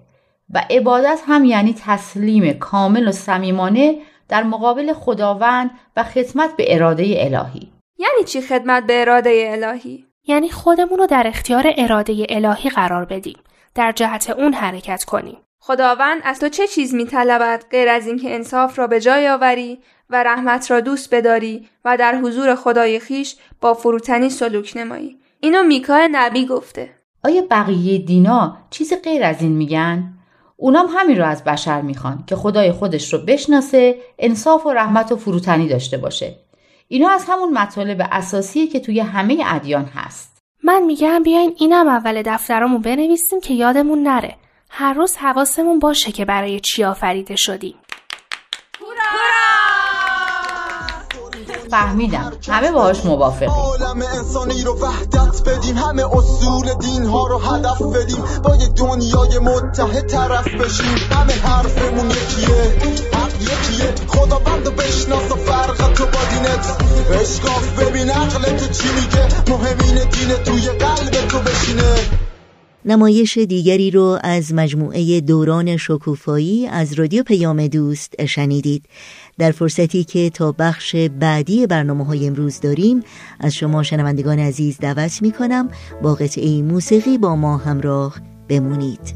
و 0.53 0.62
عبادت 0.69 1.19
هم 1.27 1.45
یعنی 1.45 1.75
تسلیم 1.85 2.53
کامل 2.53 3.07
و 3.07 3.12
صمیمانه 3.12 3.95
در 4.29 4.43
مقابل 4.43 4.93
خداوند 4.93 5.71
و 5.97 6.03
خدمت 6.03 6.55
به 6.57 6.75
اراده 6.75 7.03
الهی. 7.17 7.71
یعنی 7.97 8.23
چی 8.25 8.41
خدمت 8.41 8.85
به 8.85 9.01
اراده 9.01 9.47
الهی؟ 9.49 10.05
یعنی 10.27 10.49
خودمون 10.49 10.99
رو 10.99 11.05
در 11.07 11.27
اختیار 11.27 11.73
اراده 11.77 12.25
الهی 12.29 12.69
قرار 12.69 13.05
بدیم. 13.05 13.38
در 13.75 13.91
جهت 13.91 14.29
اون 14.29 14.53
حرکت 14.53 15.03
کنیم. 15.03 15.38
خداوند 15.59 16.21
از 16.23 16.39
تو 16.39 16.49
چه 16.49 16.67
چیز 16.67 16.93
میطلبد 16.93 17.65
غیر 17.71 17.89
از 17.89 18.07
اینکه 18.07 18.35
انصاف 18.35 18.79
را 18.79 18.88
به 18.88 18.99
جای 18.99 19.29
آوری 19.29 19.79
و 20.09 20.23
رحمت 20.23 20.71
را 20.71 20.79
دوست 20.79 21.15
بداری 21.15 21.69
و 21.85 21.97
در 21.97 22.15
حضور 22.15 22.55
خدای 22.55 22.99
خیش 22.99 23.35
با 23.62 23.73
فروتنی 23.73 24.29
سلوک 24.29 24.73
نمایی؟ 24.75 25.19
اینو 25.41 25.63
میکا 25.63 26.08
نبی 26.12 26.45
گفته. 26.45 26.89
آیا 27.23 27.41
بقیه 27.52 27.97
دینا 27.97 28.58
چیز 28.69 28.93
غیر 29.04 29.23
از 29.23 29.41
این 29.41 29.52
میگن؟ 29.52 30.13
اونام 30.58 30.88
همین 30.95 31.17
رو 31.17 31.25
از 31.25 31.43
بشر 31.43 31.82
می‌خوان 31.82 32.23
که 32.28 32.36
خدای 32.36 32.71
خودش 32.71 33.13
رو 33.13 33.19
بشناسه 33.19 33.95
انصاف 34.19 34.65
و 34.65 34.73
رحمت 34.73 35.12
و 35.12 35.15
فروتنی 35.15 35.67
داشته 35.67 35.97
باشه. 35.97 36.36
اینا 36.88 37.10
از 37.10 37.25
همون 37.28 37.54
مطالب 37.54 38.08
اساسیه 38.12 38.67
که 38.67 38.80
توی 38.80 38.99
همه 38.99 39.43
ادیان 39.45 39.86
هست. 39.86 40.41
من 40.63 40.84
میگم 40.84 41.23
بیاین 41.23 41.56
اینم 41.60 41.88
اول 41.88 42.21
دفترامون 42.25 42.82
بنویسیم 42.82 43.41
که 43.41 43.54
یادمون 43.54 44.04
نره. 44.04 44.36
هر 44.69 44.93
روز 44.93 45.15
حواسمون 45.17 45.80
باشه 45.80 46.12
که 46.12 46.25
برای 46.25 46.60
چی 46.60 46.84
آفریده 46.84 47.36
شدیم. 47.36 47.75
فهمیدم. 51.69 52.32
همه 52.49 52.71
باهاش 52.71 53.05
موافقی 53.05 53.45
عالم 53.45 54.01
انسانی 54.01 54.63
رو 54.63 54.79
وحدت 54.82 55.49
بدیم. 55.49 55.77
همه 55.77 56.03
اصول 56.17 56.73
دین 56.73 57.05
ها 57.05 57.27
رو 57.27 57.38
هدف 57.38 57.82
بدیم. 57.82 58.23
با 58.43 58.55
یه 58.55 58.67
دنیای 58.67 59.39
متحد 59.39 60.08
طرف 60.08 60.47
بشیم. 60.47 60.97
همه 61.12 61.34
حرفمون 61.34 62.10
یکیه. 62.10 62.77
حق 63.13 63.41
یکیه. 63.41 63.93
خدا 64.08 64.39
بند 64.39 64.75
بشناس 64.75 65.32
و 65.32 65.36
فرق 65.36 65.93
تو 65.93 66.05
با 66.05 66.19
دینت. 66.32 66.77
اشکاف 67.21 67.79
ببین 67.79 68.10
عقلت 68.10 68.71
چی 68.71 68.88
میگه. 68.88 69.27
مهمین 69.47 70.10
دین 70.10 70.43
توی 70.45 70.69
قلب 70.69 71.27
تو 71.27 71.39
بشینه. 71.39 72.18
نمایش 72.89 73.38
دیگری 73.38 73.91
رو 73.91 74.19
از 74.23 74.54
مجموعه 74.54 75.21
دوران 75.21 75.78
شکوفایی 75.78 76.67
از 76.67 76.93
رادیو 76.93 77.23
پیام 77.23 77.67
دوست 77.67 78.25
شنیدید. 78.25 78.86
در 79.39 79.52
فرصتی 79.52 80.04
که 80.04 80.30
تا 80.30 80.52
بخش 80.52 80.95
بعدی 80.95 81.67
برنامه 81.67 82.06
های 82.06 82.28
امروز 82.28 82.60
داریم 82.60 83.04
از 83.39 83.56
شما 83.56 83.84
شنوندگان 83.84 84.39
عزیز 84.39 84.78
دعوت 84.78 85.21
می 85.21 85.32
کنم 85.32 85.69
با 86.02 86.15
قطعه 86.15 86.62
موسیقی 86.62 87.17
با 87.17 87.36
ما 87.36 87.58
همراه 87.58 88.15
بمونید. 88.47 89.15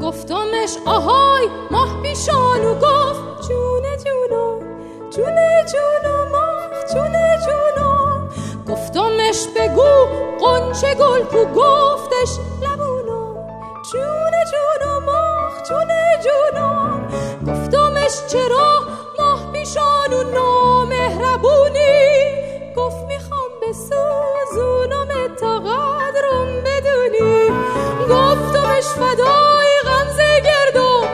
گفتمش 0.00 0.76
آهای 0.86 1.46
ماه 1.70 2.02
و 2.02 2.74
گفت 2.74 3.48
جونه 3.48 3.96
جونو 4.04 4.60
جونه 5.10 5.64
جونو 5.72 6.30
ماه. 6.30 6.66
جونه 6.94 7.38
جونو 7.46 7.86
گفتمش 8.68 9.46
بگو 9.56 9.92
قنچه 10.40 10.94
گل 10.94 11.22
کو 11.24 11.44
گفتش 11.60 12.38
لبونو 12.62 12.95
جونه 13.92 14.44
جونو 14.50 15.00
ماه 15.00 15.62
جونه 15.68 16.02
جونو 16.24 16.70
گفتمش 17.46 18.14
چرا 18.32 18.70
ماه 19.18 19.52
پیشانو 19.52 20.22
نامهربونی؟ 20.22 22.00
گفت 22.76 23.04
می‌خوام 23.08 23.50
بسوزونم 23.62 25.10
تا 25.40 25.58
قدرم 25.58 26.48
بدونی. 26.64 27.50
گفتمش 28.10 28.84
فدای 28.84 29.72
غمزه 29.86 30.40
گردم 30.40 31.08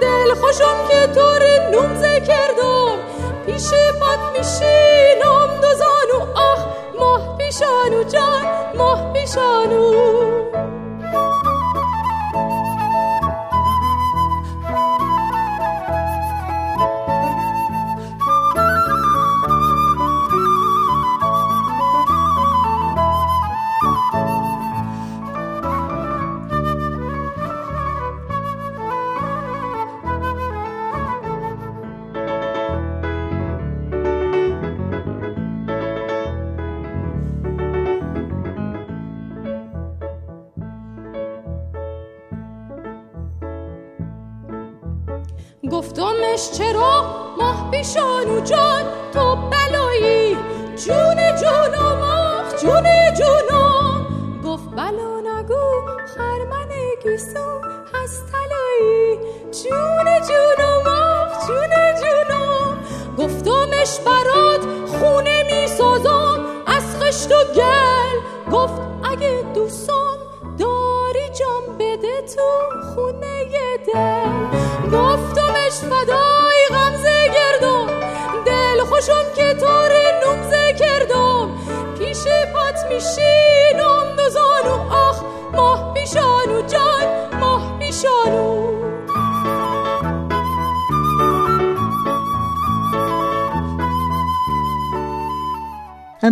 دل 0.00 0.34
خوشم 0.34 0.88
که 0.88 1.06
طور 1.14 1.42
نومزه 1.70 2.20
کردم. 2.20 2.96
پیش 3.46 3.70
پات 4.00 4.20
میشینم 4.32 5.60
دو 5.62 5.68
زانو 5.74 6.20
آخ 6.34 6.60
ماه 6.98 7.36
پیشانو 7.38 8.02
جان 8.02 8.46
ماه 8.74 9.12
پیشانو 9.12 9.86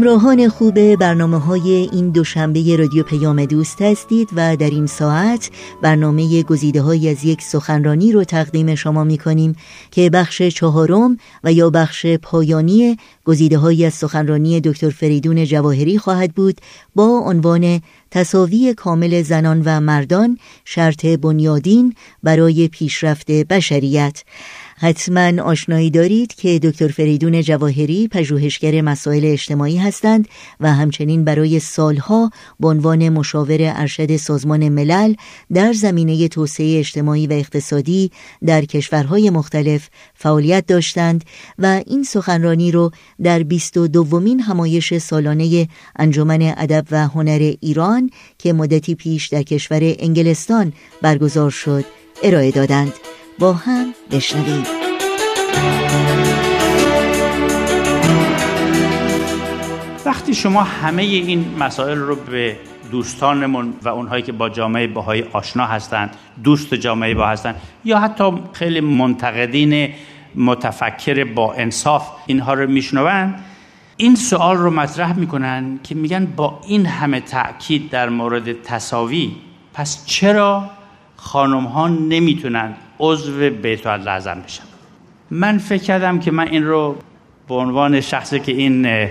همراهان 0.05 0.49
خوب 0.49 0.95
برنامه 0.95 1.39
های 1.39 1.89
این 1.93 2.11
دوشنبه 2.11 2.77
رادیو 2.77 3.03
پیام 3.03 3.45
دوست 3.45 3.83
هستید 3.83 4.29
و 4.37 4.57
در 4.57 4.71
این 4.71 4.87
ساعت 4.87 5.51
برنامه 5.83 6.43
گزیده 6.43 6.83
های 6.83 7.09
از 7.09 7.25
یک 7.25 7.43
سخنرانی 7.43 8.13
رو 8.13 8.25
تقدیم 8.25 8.75
شما 8.75 9.05
می 9.05 9.19
کنیم 9.19 9.57
که 9.91 10.11
بخش 10.11 10.43
چهارم 10.43 11.19
و 11.45 11.53
یا 11.53 11.71
بخش 11.71 12.07
پایانی 12.07 12.97
گزیده 13.25 13.59
های 13.59 13.85
از 13.85 13.95
سخنرانی 13.95 14.61
دکتر 14.61 14.91
فریدون 14.91 15.45
جواهری 15.45 15.99
خواهد 15.99 16.33
بود 16.35 16.61
با 16.95 17.23
عنوان 17.27 17.81
تصاوی 18.11 18.75
کامل 18.75 19.23
زنان 19.23 19.63
و 19.65 19.81
مردان 19.81 20.39
شرط 20.65 21.07
بنیادین 21.07 21.95
برای 22.23 22.69
پیشرفت 22.69 23.31
بشریت. 23.31 24.23
حتما 24.77 25.43
آشنایی 25.43 25.91
دارید 25.91 26.35
که 26.35 26.59
دکتر 26.59 26.89
فریدون 26.89 27.43
جواهری 27.43 28.09
پژوهشگر 28.09 28.81
مسائل 28.81 29.25
اجتماعی 29.25 29.77
هستند 29.77 30.29
و 30.61 30.73
همچنین 30.73 31.25
برای 31.25 31.61
سالها 31.61 32.31
به 32.61 32.69
عنوان 32.69 33.09
مشاور 33.09 33.59
ارشد 33.61 34.17
سازمان 34.17 34.69
ملل 34.69 35.15
در 35.53 35.73
زمینه 35.73 36.29
توسعه 36.29 36.79
اجتماعی 36.79 37.27
و 37.27 37.33
اقتصادی 37.33 38.11
در 38.47 38.65
کشورهای 38.65 39.31
مختلف 39.31 39.89
فعالیت 40.15 40.67
داشتند 40.67 41.25
و 41.59 41.83
این 41.87 42.03
سخنرانی 42.03 42.71
رو 42.71 42.91
در 43.23 43.43
22 43.43 43.89
دومین 43.89 44.41
همایش 44.41 44.99
سالانه 44.99 45.69
انجمن 45.97 46.55
ادب 46.57 46.85
و 46.91 47.09
هنر 47.09 47.55
ایران 47.61 48.11
که 48.39 48.53
مدتی 48.53 48.95
پیش 48.95 49.29
در 49.29 49.43
کشور 49.43 49.81
انگلستان 49.83 50.73
برگزار 51.03 51.51
شد 51.51 51.85
ارائه 52.23 52.51
دادند. 52.51 53.14
با 53.39 53.53
هم 53.53 53.95
بشنوید 54.11 54.67
وقتی 60.05 60.35
شما 60.35 60.63
همه 60.63 61.03
این 61.03 61.55
مسائل 61.59 61.99
رو 61.99 62.17
به 62.17 62.57
دوستانمون 62.91 63.75
و 63.83 63.89
اونهایی 63.89 64.23
که 64.23 64.33
با 64.33 64.49
جامعه 64.49 64.87
باهایی 64.87 65.25
آشنا 65.33 65.67
هستند 65.67 66.17
دوست 66.45 66.75
جامعه 66.75 67.15
با 67.15 67.27
هستند 67.27 67.61
یا 67.85 67.99
حتی 67.99 68.33
خیلی 68.53 68.81
منتقدین 68.81 69.89
متفکر 70.35 71.25
با 71.25 71.55
انصاف 71.55 72.11
اینها 72.27 72.55
رو 72.55 72.71
میشنوند 72.71 73.45
این 73.97 74.15
سوال 74.15 74.57
رو 74.57 74.71
مطرح 74.71 75.19
می‌کنن 75.19 75.79
که 75.83 75.95
میگن 75.95 76.27
با 76.27 76.61
این 76.69 76.87
همه 76.87 77.21
تاکید 77.21 77.91
در 77.91 78.09
مورد 78.09 78.63
تصاوی 78.63 79.33
پس 79.75 80.07
چرا 80.07 80.71
خانم 81.17 81.65
ها 81.65 81.89
نمی‌تونن 81.89 82.77
عضو 82.99 83.51
بیت 83.51 83.87
لازم 83.87 84.43
بشن 84.47 84.63
من 85.31 85.59
فکر 85.59 85.83
کردم 85.83 86.19
که 86.19 86.31
من 86.31 86.49
این 86.49 86.65
رو 86.65 86.97
به 87.49 87.55
عنوان 87.55 88.01
شخصی 88.01 88.41
که 88.41 88.53
این 88.53 89.09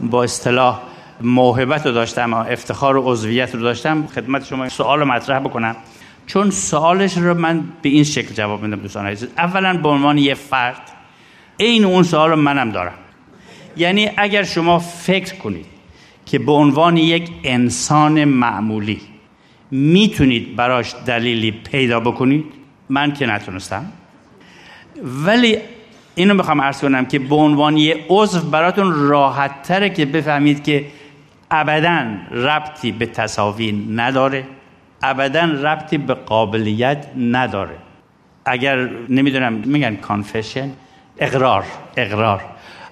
با 0.00 0.24
اصطلاح 0.24 0.80
موهبت 1.20 1.86
رو 1.86 1.92
داشتم 1.92 2.34
افتخار 2.34 2.96
و 2.96 3.02
عضویت 3.12 3.54
رو 3.54 3.60
داشتم 3.60 4.06
خدمت 4.06 4.44
شما 4.44 4.68
سوال 4.68 4.98
رو 4.98 5.04
مطرح 5.04 5.38
بکنم. 5.38 5.76
چون 6.26 6.50
سوالش 6.50 7.16
رو 7.16 7.34
من 7.34 7.64
به 7.82 7.88
این 7.88 8.04
شکل 8.04 8.34
جواب 8.34 8.62
میدم 8.62 8.76
دوستان 8.76 9.06
عزیز. 9.06 9.28
اولا 9.38 9.76
به 9.76 9.88
عنوان 9.88 10.18
یه 10.18 10.34
فرد 10.34 10.80
این 11.56 11.84
اون 11.84 12.02
سوال 12.02 12.30
رو 12.30 12.36
منم 12.36 12.70
دارم. 12.70 12.94
یعنی 13.76 14.10
اگر 14.16 14.42
شما 14.42 14.78
فکر 14.78 15.34
کنید 15.34 15.66
که 16.26 16.38
به 16.38 16.52
عنوان 16.52 16.96
یک 16.96 17.30
انسان 17.44 18.24
معمولی 18.24 19.00
می‌تونید 19.70 20.56
براش 20.56 20.94
دلیلی 21.06 21.50
پیدا 21.50 22.00
بکنید 22.00 22.44
من 22.88 23.12
که 23.12 23.26
نتونستم. 23.26 23.84
ولی 25.02 25.58
اینو 26.14 26.34
می‌خوام 26.34 26.60
عرض 26.60 26.80
کنم 26.80 27.06
که 27.06 27.18
به 27.18 27.34
عنوان 27.34 27.76
یه 27.76 28.06
عضو 28.08 28.50
براتون 28.50 29.08
راحت 29.08 29.62
تره 29.62 29.90
که 29.90 30.06
بفهمید 30.06 30.64
که 30.64 30.86
ابدا 31.50 32.06
ربطی 32.30 32.92
به 32.92 33.06
تصاوی 33.06 33.72
نداره. 33.72 34.44
ابدا 35.02 35.44
ربطی 35.44 35.98
به 35.98 36.14
قابلیت 36.14 37.06
نداره. 37.18 37.76
اگر 38.44 38.88
نمی‌دونم 39.08 39.52
میگن 39.52 39.96
کانفشن 39.96 40.70
اقرار 41.18 41.64
اقرار. 41.96 42.40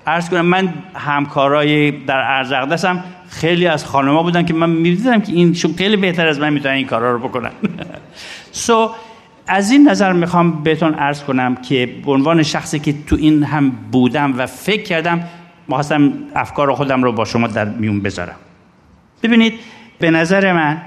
عرض 0.06 0.30
کنم 0.30 0.46
من 0.46 0.74
همکارای 0.94 1.90
در 1.90 2.18
ارزغدس 2.18 2.84
هم 2.84 3.04
خیلی 3.28 3.66
از 3.66 3.84
خانما 3.84 4.22
بودن 4.22 4.44
که 4.44 4.54
من 4.54 4.70
می‌دیدم 4.70 5.20
که 5.20 5.32
این 5.32 5.54
خیلی 5.78 5.96
بهتر 5.96 6.26
از 6.26 6.40
من 6.40 6.52
می‌تونن 6.52 6.74
این 6.74 6.86
کارا 6.86 7.12
رو 7.12 7.18
بکنن. 7.18 7.50
سو 8.52 8.86
so, 8.88 9.11
از 9.46 9.70
این 9.70 9.88
نظر 9.88 10.12
می‌خوام 10.12 10.62
بهتون 10.62 10.94
عرض 10.94 11.22
کنم 11.22 11.56
که 11.56 11.96
به 12.04 12.12
عنوان 12.12 12.42
شخصی 12.42 12.78
که 12.78 12.94
تو 13.06 13.16
این 13.16 13.42
هم 13.42 13.70
بودم 13.70 14.38
و 14.38 14.46
فکر 14.46 14.82
کردم 14.82 15.24
خواستم 15.68 16.12
افکار 16.34 16.74
خودم 16.74 17.02
رو 17.02 17.12
با 17.12 17.24
شما 17.24 17.46
در 17.46 17.64
میون 17.64 18.00
بذارم. 18.00 18.36
ببینید 19.22 19.54
به 19.98 20.10
نظر 20.10 20.52
من 20.52 20.82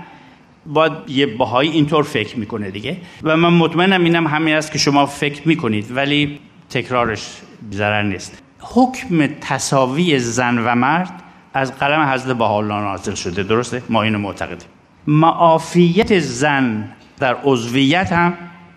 باید 0.66 0.92
یه 1.08 1.26
باهایی 1.26 1.72
اینطور 1.72 2.04
فکر 2.04 2.40
می‌کنه 2.40 2.72
دیگه. 2.72 2.98
و 3.24 3.38
من 3.38 3.54
مطمئنم 3.54 4.04
اینم 4.04 4.28
همین 4.28 4.56
است 4.56 4.72
که 4.72 4.78
شما 4.78 5.06
فکر 5.06 5.48
می‌کنید 5.48 5.86
ولی 5.96 6.40
تکرارش 6.70 7.42
ضرر 7.72 8.04
نیست. 8.04 8.44
حکم 8.60 9.28
تصاوی 9.42 10.20
زن 10.20 10.58
و 10.58 10.76
مرد 10.76 11.12
از 11.54 11.80
قلم 11.80 12.02
حضرت 12.02 12.38
بهاءالله 12.38 12.82
نازل 12.82 13.14
شده. 13.14 13.44
درسته؟ 13.44 13.82
ما 13.90 14.04
اینو 14.04 14.20
معتقدیم. 14.20 14.68
معافیت 15.08 16.20
زن 16.20 16.90
در 17.20 17.36
عضویت 17.44 18.12
هم 18.12 18.34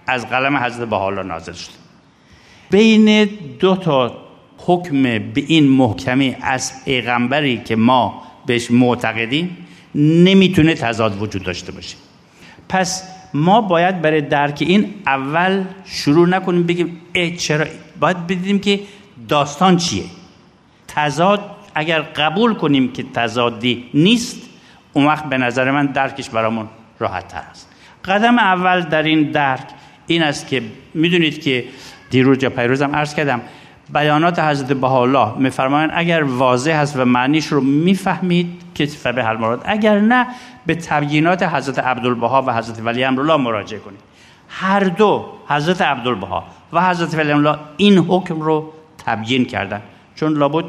از 0.06 0.28
قلم 0.28 0.56
حضرت 0.56 0.88
بهاءالله 0.88 1.22
نازل 1.22 1.52
شده 1.52 1.74
بین 2.70 3.24
دو 3.60 3.76
تا 3.76 4.16
حکم 4.58 5.02
به 5.02 5.44
این 5.46 5.68
محکمی 5.68 6.36
از 6.40 6.84
پیغمبری 6.84 7.58
که 7.58 7.76
ما 7.76 8.22
بهش 8.46 8.70
معتقدیم 8.70 9.56
نمی‌تونه 9.94 10.74
تضاد 10.74 11.22
وجود 11.22 11.42
داشته 11.42 11.72
باشه. 11.72 11.96
پس 12.68 13.02
ما 13.34 13.60
باید 13.60 14.02
برای 14.02 14.20
درک 14.20 14.56
این 14.60 14.94
اول 15.06 15.64
شروع 15.84 16.28
نکنیم 16.28 16.62
بگیم 16.62 17.00
ای 17.12 17.36
چرا؟ 17.36 17.66
باید 18.00 18.26
بدیم 18.26 18.58
که 18.58 18.80
داستان 19.28 19.76
چیه. 19.76 20.04
تضاد 20.88 21.40
اگر 21.74 22.00
قبول 22.00 22.54
کنیم 22.54 22.92
که 22.92 23.02
تضادی 23.14 23.84
نیست 23.94 24.42
اون 24.92 25.06
وقت 25.06 25.24
به 25.24 25.38
نظر 25.38 25.70
من 25.70 25.86
درکش 25.86 26.30
برامون 26.30 26.68
راحت 26.98 27.28
تر 27.28 27.42
است. 27.50 27.67
قدم 28.08 28.38
اول 28.38 28.80
در 28.80 29.02
این 29.02 29.30
درک 29.30 29.66
این 30.06 30.22
است 30.22 30.48
که 30.48 30.62
می‌دونید 30.94 31.42
که 31.42 31.64
دیروز 32.10 32.42
یا 32.42 32.50
پیروزم 32.50 32.96
عرض 32.96 33.14
کردم 33.14 33.40
بیانات 33.94 34.38
حضرت 34.38 34.72
بهاءالله 34.72 35.38
میفرمایند 35.38 35.90
اگر 35.94 36.22
واضح 36.22 36.70
هست 36.70 36.96
و 36.96 37.04
معنیش 37.04 37.46
رو 37.46 37.60
می‌فهمید 37.60 38.62
که 38.74 38.86
فبه 38.86 39.24
حل 39.24 39.36
مراد 39.36 39.62
اگر 39.64 40.00
نه 40.00 40.26
به 40.66 40.74
تبیینات 40.74 41.42
حضرت 41.42 41.78
عبدالبها 41.78 42.42
و 42.42 42.54
حضرت 42.54 42.80
ولی 42.84 43.04
امرالله 43.04 43.36
مراجعه 43.36 43.80
کنید. 43.80 44.00
هر 44.48 44.80
دو 44.80 45.26
حضرت 45.48 45.82
عبدالبها 45.82 46.44
و 46.72 46.90
حضرت 46.90 47.14
ولی 47.14 47.32
امرالله 47.32 47.58
این 47.76 47.98
حکم 47.98 48.40
رو 48.40 48.72
تبیین 49.06 49.44
کردن. 49.44 49.80
چون 50.14 50.32
لابد 50.32 50.64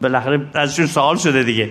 بالاخره 0.00 0.40
ازشون 0.54 0.86
سوال 0.86 1.16
شده 1.16 1.42
دیگه. 1.42 1.70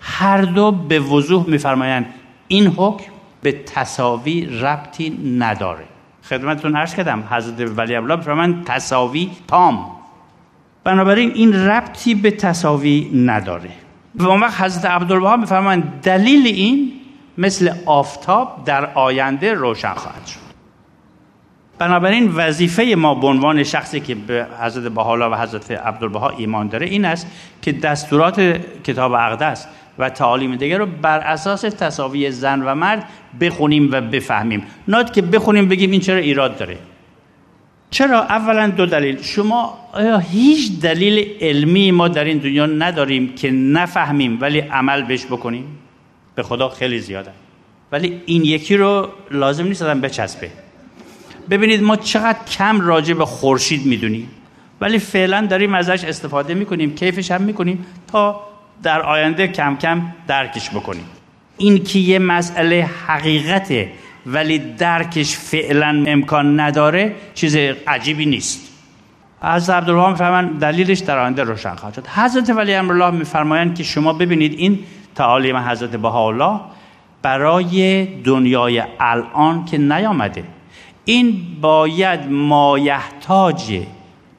هر 0.00 0.42
دو 0.42 0.72
به 0.72 0.98
وضوح 1.00 1.48
میفرمایند 1.48 2.06
این 2.48 2.66
حکم 2.66 3.12
به 3.42 3.52
تصاوی 3.52 4.46
ربطی 4.46 5.10
نداره. 5.38 5.84
خدمتتون 6.28 6.76
عرض 6.76 6.94
کردم 6.94 7.24
حضرت 7.30 7.78
ولی 7.78 7.94
الله 7.94 8.16
میفرمایند 8.16 8.64
تصاوی 8.64 9.30
تام. 9.46 9.90
بنابراین 10.84 11.30
این 11.30 11.54
ربطی 11.54 12.14
به 12.14 12.30
تصاوی 12.30 13.10
نداره. 13.14 13.70
و 14.14 14.26
اون 14.26 14.40
وقت 14.40 14.60
حضرت 14.60 14.84
عبدالبها 14.84 15.36
میفرمایند 15.36 16.00
دلیل 16.02 16.46
این 16.46 16.92
مثل 17.38 17.74
آفتاب 17.86 18.62
در 18.64 18.92
آینده 18.94 19.54
روشن 19.54 19.94
خواهد 19.94 20.26
شد. 20.26 20.47
بنابراین 21.78 22.32
وظیفه 22.34 22.94
ما 22.96 23.14
به 23.14 23.26
عنوان 23.26 23.62
شخصی 23.62 24.00
که 24.00 24.14
به 24.14 24.46
حضرت 24.60 24.92
بهاءالله 24.92 25.26
و 25.26 25.42
حضرت 25.42 25.70
عبدالبها 25.70 26.28
ایمان 26.30 26.68
داره 26.68 26.86
این 26.86 27.04
است 27.04 27.26
که 27.62 27.72
دستورات 27.72 28.40
کتاب 28.84 29.12
اقدس 29.12 29.66
و 29.98 30.10
تعالیم 30.10 30.56
دیگر 30.56 30.78
رو 30.78 30.86
بر 30.86 31.18
اساس 31.18 31.60
تصاوی 31.60 32.30
زن 32.30 32.62
و 32.62 32.74
مرد 32.74 33.04
بخونیم 33.40 33.88
و 33.92 34.00
بفهمیم. 34.00 34.62
نه 34.88 35.04
که 35.04 35.22
بخونیم 35.22 35.68
بگیم 35.68 35.90
این 35.90 36.00
چرا 36.00 36.16
ایراد 36.16 36.58
داره. 36.58 36.78
چرا؟ 37.90 38.22
اولا 38.22 38.68
دو 38.68 38.86
دلیل. 38.86 39.22
شما 39.22 39.78
آیا 39.92 40.18
هیچ 40.18 40.80
دلیل 40.80 41.28
علمی 41.40 41.90
ما 41.90 42.08
در 42.08 42.24
این 42.24 42.38
دنیا 42.38 42.66
نداریم 42.66 43.34
که 43.34 43.50
نفهمیم 43.50 44.38
ولی 44.40 44.58
عمل 44.58 45.02
بهش 45.02 45.26
بکنیم؟ 45.26 45.64
به 46.34 46.42
خدا 46.42 46.68
خیلی 46.68 46.98
زیاده. 46.98 47.30
ولی 47.92 48.22
این 48.26 48.44
یکی 48.44 48.76
رو 48.76 49.08
لازم 49.30 49.66
نیست 49.66 49.82
آدم 49.82 50.00
بچسبه. 50.00 50.50
ببینید 51.50 51.82
ما 51.82 51.96
چقدر 51.96 52.38
کم 52.58 52.80
راجع 52.80 53.14
به 53.14 53.24
خورشید 53.24 53.86
می‌دونیم. 53.86 54.30
ولی 54.80 54.98
فعلا 54.98 55.46
داریم 55.46 55.74
ازش 55.74 56.04
استفاده 56.04 56.54
می‌کنیم 56.54 56.94
کیفش 56.94 57.30
هم 57.30 57.42
می‌کنیم 57.42 57.86
تا 58.06 58.40
در 58.82 59.00
آینده 59.00 59.48
کم 59.48 59.76
کم 59.76 60.02
درکش 60.26 60.70
بکنیم. 60.70 61.04
این 61.58 61.84
که 61.84 61.98
یه 61.98 62.18
مسئله 62.18 62.90
حقیقته 63.06 63.92
ولی 64.26 64.58
درکش 64.58 65.36
فعلا 65.36 66.04
امکان 66.06 66.60
نداره 66.60 67.14
چیز 67.34 67.56
عجیبی 67.86 68.26
نیست. 68.26 68.68
حضرت 69.42 69.76
عبدالله 69.76 70.10
میفرمایند 70.10 70.60
دلیلش 70.60 70.98
در 70.98 71.18
آینده 71.18 71.42
روشن 71.42 71.74
خواهد 71.74 71.94
شد. 71.94 72.06
حضرت 72.06 72.50
ولی 72.50 72.74
امرالله 72.74 73.10
میفرمایند 73.10 73.74
که 73.74 73.82
شما 73.84 74.12
ببینید 74.12 74.54
این 74.58 74.78
تعالیم 75.14 75.56
حضرت 75.56 75.90
بهاءالله 75.90 76.60
برای 77.22 78.04
دنیای 78.04 78.82
الان 79.00 79.64
که 79.64 79.78
نیامده. 79.78 80.44
این 81.08 81.46
باید 81.60 82.30
مایحتاج 82.30 83.80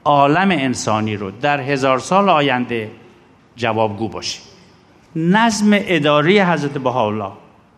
عالم 0.05 0.51
انسانی 0.51 1.15
رو 1.15 1.32
در 1.32 1.61
هزار 1.61 1.99
سال 1.99 2.30
آینده 2.30 2.91
جوابگو 3.55 4.07
باشه. 4.07 4.39
نظم 5.15 5.70
اداری 5.74 6.39
حضرت 6.39 6.78
بهاءالله 6.78 7.32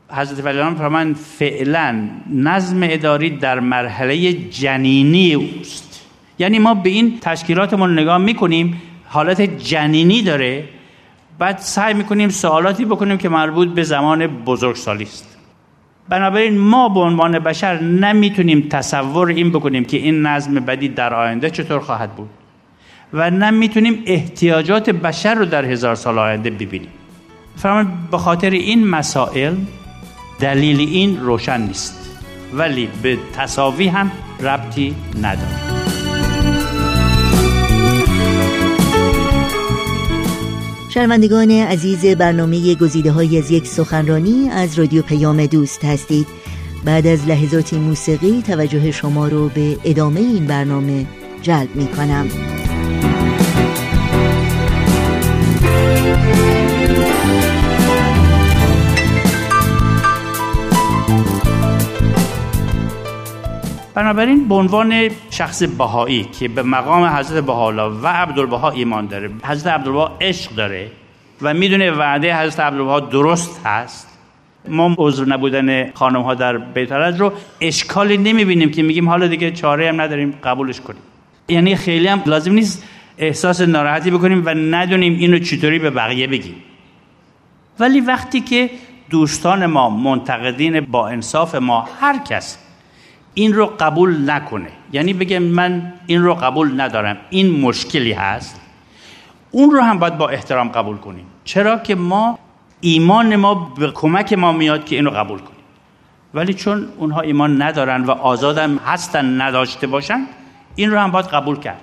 حضرت 0.09 0.45
ولی 0.45 0.75
فرمان 0.75 1.13
فعلا 1.13 2.09
نظم 2.33 2.79
اداری 2.83 3.29
در 3.29 3.59
مرحله 3.59 4.33
جنینی 4.33 5.33
اوست. 5.33 6.05
یعنی 6.39 6.59
ما 6.59 6.73
به 6.73 6.89
این 6.89 7.19
تشکیلاتمون 7.19 7.99
نگاه 7.99 8.17
می‌کنیم 8.17 8.81
حالت 9.07 9.41
جنینی 9.41 10.21
داره 10.21 10.63
بعد 11.39 11.57
سعی 11.57 11.93
می‌کنیم 11.93 12.29
سوالاتی 12.29 12.85
بکنیم 12.85 13.17
که 13.17 13.29
مربوط 13.29 13.67
به 13.67 13.83
زمان 13.83 14.27
بزرگسالی 14.27 15.03
است. 15.03 15.37
بنابراین 16.09 16.57
ما 16.57 16.89
به 16.89 16.99
عنوان 16.99 17.39
بشر 17.39 17.81
نمی‌تونیم 17.81 18.67
تصور 18.69 19.27
این 19.27 19.49
بکنیم 19.49 19.85
که 19.85 19.97
این 19.97 20.21
نظم 20.21 20.53
بدی 20.53 20.89
در 20.89 21.13
آینده 21.13 21.49
چطور 21.49 21.79
خواهد 21.79 22.15
بود 22.15 22.29
و 23.13 23.29
نمی‌تونیم 23.29 24.03
احتیاجات 24.05 24.89
بشر 24.89 25.35
رو 25.35 25.45
در 25.45 25.65
هزار 25.65 25.95
سال 25.95 26.19
آینده 26.19 26.49
ببینیم. 26.49 26.89
فرمان 27.55 27.91
به 28.11 28.17
خاطر 28.17 28.49
این 28.49 28.87
مسائل 28.87 29.55
دلیل 30.39 30.79
این 30.79 31.19
روشن 31.19 31.61
نیست 31.61 32.19
ولی 32.53 32.89
به 33.03 33.17
تصاوی 33.33 33.87
هم 33.87 34.11
ربطی 34.39 34.95
نداره. 35.21 35.70
شنوندگان 40.93 41.51
عزیز 41.51 42.05
برنامه 42.05 42.75
گزیده 42.75 43.11
های 43.11 43.37
از 43.37 43.51
یک 43.51 43.67
سخنرانی 43.67 44.49
از 44.49 44.79
رادیو 44.79 45.01
پیام 45.01 45.45
دوست 45.45 45.85
هستید. 45.85 46.27
بعد 46.85 47.07
از 47.07 47.27
لحظاتی 47.27 47.79
موسیقی 47.79 48.41
توجه 48.47 48.91
شما 48.91 49.27
رو 49.27 49.49
به 49.49 49.77
ادامه 49.85 50.19
این 50.19 50.45
برنامه 50.45 51.05
جلب 51.41 51.75
می 51.75 51.87
کنم 51.87 52.27
بنابراین 63.95 64.47
به 64.47 64.55
عنوان 64.55 65.09
شخص 65.29 65.63
بهایی 65.63 66.23
که 66.23 66.47
به 66.47 66.63
مقام 66.63 67.03
حضرت 67.05 67.43
بهاءالله 67.43 67.83
و 67.83 68.07
عبدالبها 68.07 68.69
ایمان 68.69 69.05
داره 69.05 69.29
حضرت 69.43 69.73
عبدالبها 69.73 70.17
عشق 70.21 70.51
داره 70.55 70.91
و 71.41 71.53
می‌دونه 71.53 71.91
وعده 71.91 72.37
حضرت 72.37 72.59
عبدالبها 72.59 72.99
درست 72.99 73.61
هست 73.65 74.07
ما 74.67 74.95
عذر 74.97 75.25
نبودن 75.25 75.91
خانم 75.91 76.21
ها 76.21 76.33
در 76.33 76.57
بیت 76.57 76.91
رو 76.91 77.33
اشکالی 77.61 78.17
نمی‌بینیم 78.17 78.71
که 78.71 78.83
میگیم 78.83 79.09
حالا 79.09 79.27
دیگه 79.27 79.51
چاره 79.51 79.89
هم 79.89 80.01
نداریم 80.01 80.33
قبولش 80.43 80.81
کنیم. 80.81 81.01
یعنی 81.47 81.75
خیلی 81.75 82.07
هم 82.07 82.21
لازم 82.25 82.51
نیست 82.51 82.83
احساس 83.17 83.61
ناراحتی 83.61 84.11
بکنیم 84.11 84.43
و 84.45 84.49
ندونیم 84.49 85.17
اینو 85.17 85.39
چطوری 85.39 85.79
به 85.79 85.89
بقیه 85.89 86.27
بگیم. 86.27 86.55
ولی 87.79 88.01
وقتی 88.01 88.41
که 88.41 88.69
دوستان 89.09 89.65
ما 89.65 89.89
منتقدین 89.89 90.79
با 90.79 91.07
انصاف 91.07 91.55
ما 91.55 91.89
هر 92.01 92.17
کس 92.17 92.57
این 93.33 93.53
رو 93.53 93.65
قبول 93.79 94.29
نکنه. 94.31 94.69
یعنی 94.93 95.13
بگه 95.13 95.39
من 95.39 95.93
این 96.07 96.23
رو 96.23 96.33
قبول 96.33 96.81
ندارم. 96.81 97.17
این 97.29 97.59
مشکلی 97.59 98.13
هست. 98.13 98.61
اون 99.51 99.71
رو 99.71 99.81
هم 99.81 99.99
باید 99.99 100.17
با 100.17 100.29
احترام 100.29 100.67
قبول 100.67 100.97
کنیم. 100.97 101.25
چرا 101.43 101.77
که 101.77 101.95
ما 101.95 102.39
ایمان 102.81 103.35
ما 103.35 103.73
به 103.77 103.91
کمک 103.91 104.33
ما 104.33 104.51
میاد 104.51 104.85
که 104.85 104.95
این 104.95 105.05
رو 105.05 105.11
قبول 105.11 105.39
کنیم. 105.39 105.61
ولی 106.33 106.53
چون 106.53 106.87
اونها 106.97 107.21
ایمان 107.21 107.61
ندارن 107.61 108.03
و 108.03 108.11
آزادم 108.11 108.77
هستن 108.77 109.41
نداشته 109.41 109.87
باشن 109.87 110.27
این 110.75 110.91
رو 110.91 110.99
هم 110.99 111.11
باید 111.11 111.25
قبول 111.25 111.59
کرد. 111.59 111.79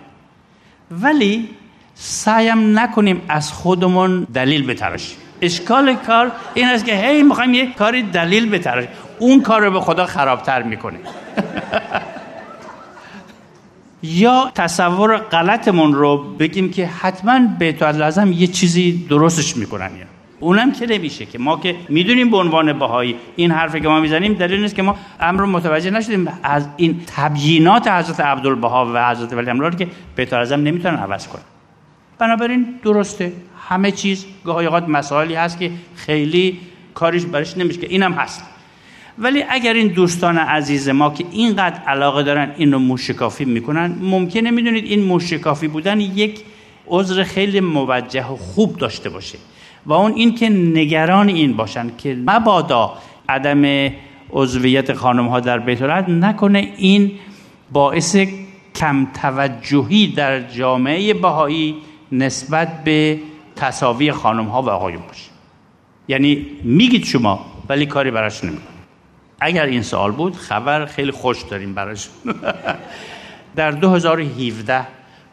ولی 0.90 1.48
سعیم 1.94 2.78
نکنیم 2.78 3.22
از 3.28 3.52
خودمون 3.52 4.26
دلیل 4.34 4.66
بتراشیم. 4.66 5.18
اشکال 5.40 5.94
کار 5.94 6.32
این 6.54 6.68
است 6.68 6.84
که 6.84 6.94
هی 6.94 7.22
می‌خوایم 7.22 7.54
یه 7.54 7.72
کاری 7.72 8.02
دلیل 8.02 8.50
بتراشیم. 8.50 8.90
اون 9.18 9.42
کار 9.42 9.60
رو 9.60 9.70
به 9.70 9.80
خدا 9.80 10.06
خرابتر 10.06 10.62
می‌کنه 10.62 10.98
یا 14.02 14.52
تصور 14.54 15.16
غلطمون 15.16 15.94
رو 15.94 16.16
بگیم 16.38 16.70
که 16.70 16.86
حتما 16.86 17.40
بیت 17.58 17.82
لازم 17.82 18.32
یه 18.32 18.46
چیزی 18.46 19.06
درستش 19.10 19.56
می‌کنن 19.56 19.90
یا؟ 19.98 20.04
اونم 20.40 20.72
که 20.72 20.86
نمیشه 20.86 21.26
که 21.26 21.38
ما 21.38 21.56
که 21.56 21.76
می‌دونیم 21.88 22.30
به 22.30 22.36
عنوان 22.36 22.78
بهایی 22.78 23.16
این 23.36 23.50
حرفی 23.50 23.80
که 23.80 23.88
ما 23.88 24.00
می‌زنیم 24.00 24.34
دلیل 24.34 24.60
نیست 24.60 24.74
که 24.74 24.82
ما 24.82 24.96
امر 25.20 25.44
متوجه 25.44 25.90
نشدیم. 25.90 26.28
از 26.42 26.68
این 26.76 27.00
تبیینات 27.06 27.88
حضرت 27.88 28.20
عبدالبها 28.20 28.92
و 28.94 29.10
حضرت 29.10 29.32
ولی 29.32 29.50
امرار 29.50 29.74
که 29.74 29.88
بیت 30.16 30.32
لازم 30.32 30.60
نمی‌تونن 30.60 30.96
عوض 30.96 31.26
کنن. 31.26 31.42
بنابراین 32.18 32.66
درسته. 32.82 33.32
همه 33.68 33.90
چیز 33.90 34.26
گاهی 34.44 34.66
اوقات 34.66 34.88
مسائلی 34.88 35.34
هست 35.34 35.58
که 35.58 35.70
خیلی 35.96 36.60
کاریش 36.94 37.24
برش 37.24 37.56
نمیشه. 37.56 37.80
که 37.80 37.86
اینم 37.90 38.12
هست. 38.12 38.42
ولی 39.18 39.44
اگر 39.48 39.72
این 39.72 39.88
دوستان 39.88 40.38
عزیز 40.38 40.88
ما 40.88 41.10
که 41.10 41.24
اینقدر 41.30 41.80
علاقه 41.86 42.22
دارن 42.22 42.54
این 42.56 42.72
رو 42.72 42.78
موشکافی 42.78 43.44
می‌کنن 43.44 43.98
ممکنه 44.00 44.50
می‌دونید 44.50 44.84
این 44.84 45.04
موشکافی 45.04 45.68
بودن 45.68 46.00
یک 46.00 46.40
عذر 46.86 47.22
خیلی 47.22 47.60
موجه 47.60 48.26
و 48.26 48.36
خوب 48.36 48.76
داشته 48.76 49.10
باشه. 49.10 49.38
و 49.86 49.92
اون 49.92 50.12
این 50.12 50.34
که 50.34 50.48
نگران 50.48 51.28
این 51.28 51.52
باشن 51.52 51.90
که 51.98 52.14
مبادا 52.26 52.94
عدم 53.28 53.92
عضویت 54.30 54.92
خانم 54.92 55.28
ها 55.28 55.40
در 55.40 55.58
بیت 55.58 55.82
نکنه 55.82 56.72
این 56.76 57.12
باعث 57.72 58.16
کم 58.74 59.06
توجهی 59.22 60.06
در 60.06 60.40
جامعه 60.40 61.14
بهایی 61.14 61.76
نسبت 62.12 62.84
به 62.84 63.18
تصاوی 63.56 64.12
خانم 64.12 64.44
ها 64.44 64.62
و 64.62 64.68
آقایون 64.68 65.02
باشه. 65.08 65.30
یعنی 66.08 66.46
میگید 66.64 67.04
شما 67.04 67.46
ولی 67.68 67.86
کاری 67.86 68.10
براش 68.10 68.44
نمی‌کنه 68.44 68.77
اگر 69.40 69.66
این 69.66 69.82
سوال 69.82 70.12
بود 70.12 70.36
خبر 70.36 70.86
خیلی 70.86 71.10
خوش 71.10 71.42
داریم 71.42 71.74
براش. 71.74 72.08
در 73.56 73.70
2017 73.70 74.86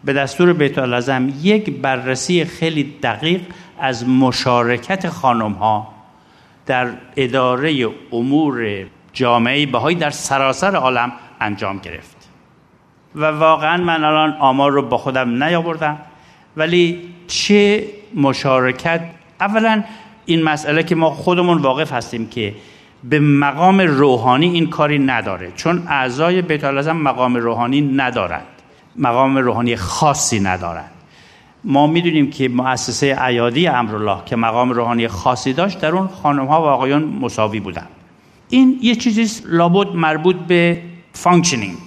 به 0.04 0.14
دستور 0.14 0.54
بیت 0.54 0.78
العظم 0.78 1.34
یک 1.42 1.70
بررسی 1.70 2.46
خیلی 2.46 2.96
دقیق 3.04 3.42
از 3.80 4.08
مشارکت 4.10 5.10
خانم 5.10 5.52
ها 5.52 5.94
در 6.66 6.88
اداره 7.16 7.88
امور 8.12 8.86
جامعه 9.14 9.66
بهایی 9.66 9.98
در 9.98 10.10
سراسر 10.10 10.76
عالم 10.76 11.12
انجام 11.42 11.80
گرفت. 11.80 12.16
و 13.16 13.26
واقعا 13.26 13.84
من 13.84 14.04
الان 14.04 14.34
آمار 14.40 14.72
رو 14.72 14.82
با 14.82 14.98
خودم 14.98 15.44
نیاوردم 15.44 15.98
ولی 16.58 17.10
چه 17.28 17.88
مشارکت؟ 18.16 19.02
اولا 19.40 19.84
این 20.26 20.44
مسئله 20.44 20.84
که 20.84 20.96
ما 20.96 21.10
خودمون 21.10 21.58
واقف 21.58 21.94
هستیم 21.94 22.28
که 22.28 22.54
به 23.10 23.20
مقام 23.20 23.82
روحانی 23.82 24.50
این 24.50 24.70
کاری 24.70 25.00
نداره 25.00 25.52
چون 25.56 25.84
اعضای 25.88 26.42
بیت 26.42 26.64
مقام 26.64 27.36
روحانی 27.36 27.82
ندارند 27.82 28.46
مقام 28.96 29.38
روحانی 29.38 29.76
خاصی 29.76 30.40
ندارند. 30.40 30.92
ما 31.64 31.88
می‌دونیم 31.88 32.30
که 32.30 32.50
مؤسسه 32.50 33.16
عیادی 33.16 33.68
امرالله 33.68 34.18
که 34.26 34.36
مقام 34.36 34.70
روحانی 34.70 35.08
خاصی 35.08 35.54
داشت 35.54 35.82
در 35.82 35.92
اون 35.92 36.08
خانم 36.08 36.46
ها 36.46 36.62
و 36.62 36.66
آقایان 36.66 37.04
مساوی 37.04 37.60
بودن 37.60 37.88
این 38.50 38.80
یه 38.82 38.96
چیزی 38.96 39.48
لابد 39.48 39.96
مربوط 39.96 40.36
به 40.36 40.82
functioning 41.14 41.78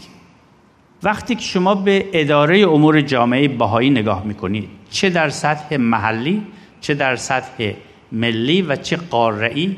وقتی 1.02 1.34
که 1.34 1.42
شما 1.42 1.74
به 1.74 2.06
اداره 2.12 2.58
امور 2.58 3.00
جامعه 3.00 3.48
بهایی 3.48 3.90
نگاه 3.90 4.24
می‌کنید 4.24 4.68
چه 4.90 5.10
در 5.10 5.28
سطح 5.28 5.76
محلی 5.76 6.42
چه 6.80 6.94
در 6.94 7.16
سطح 7.16 7.72
ملی 8.12 8.62
و 8.62 8.76
چه 8.76 8.96
قاره‌ای 8.96 9.76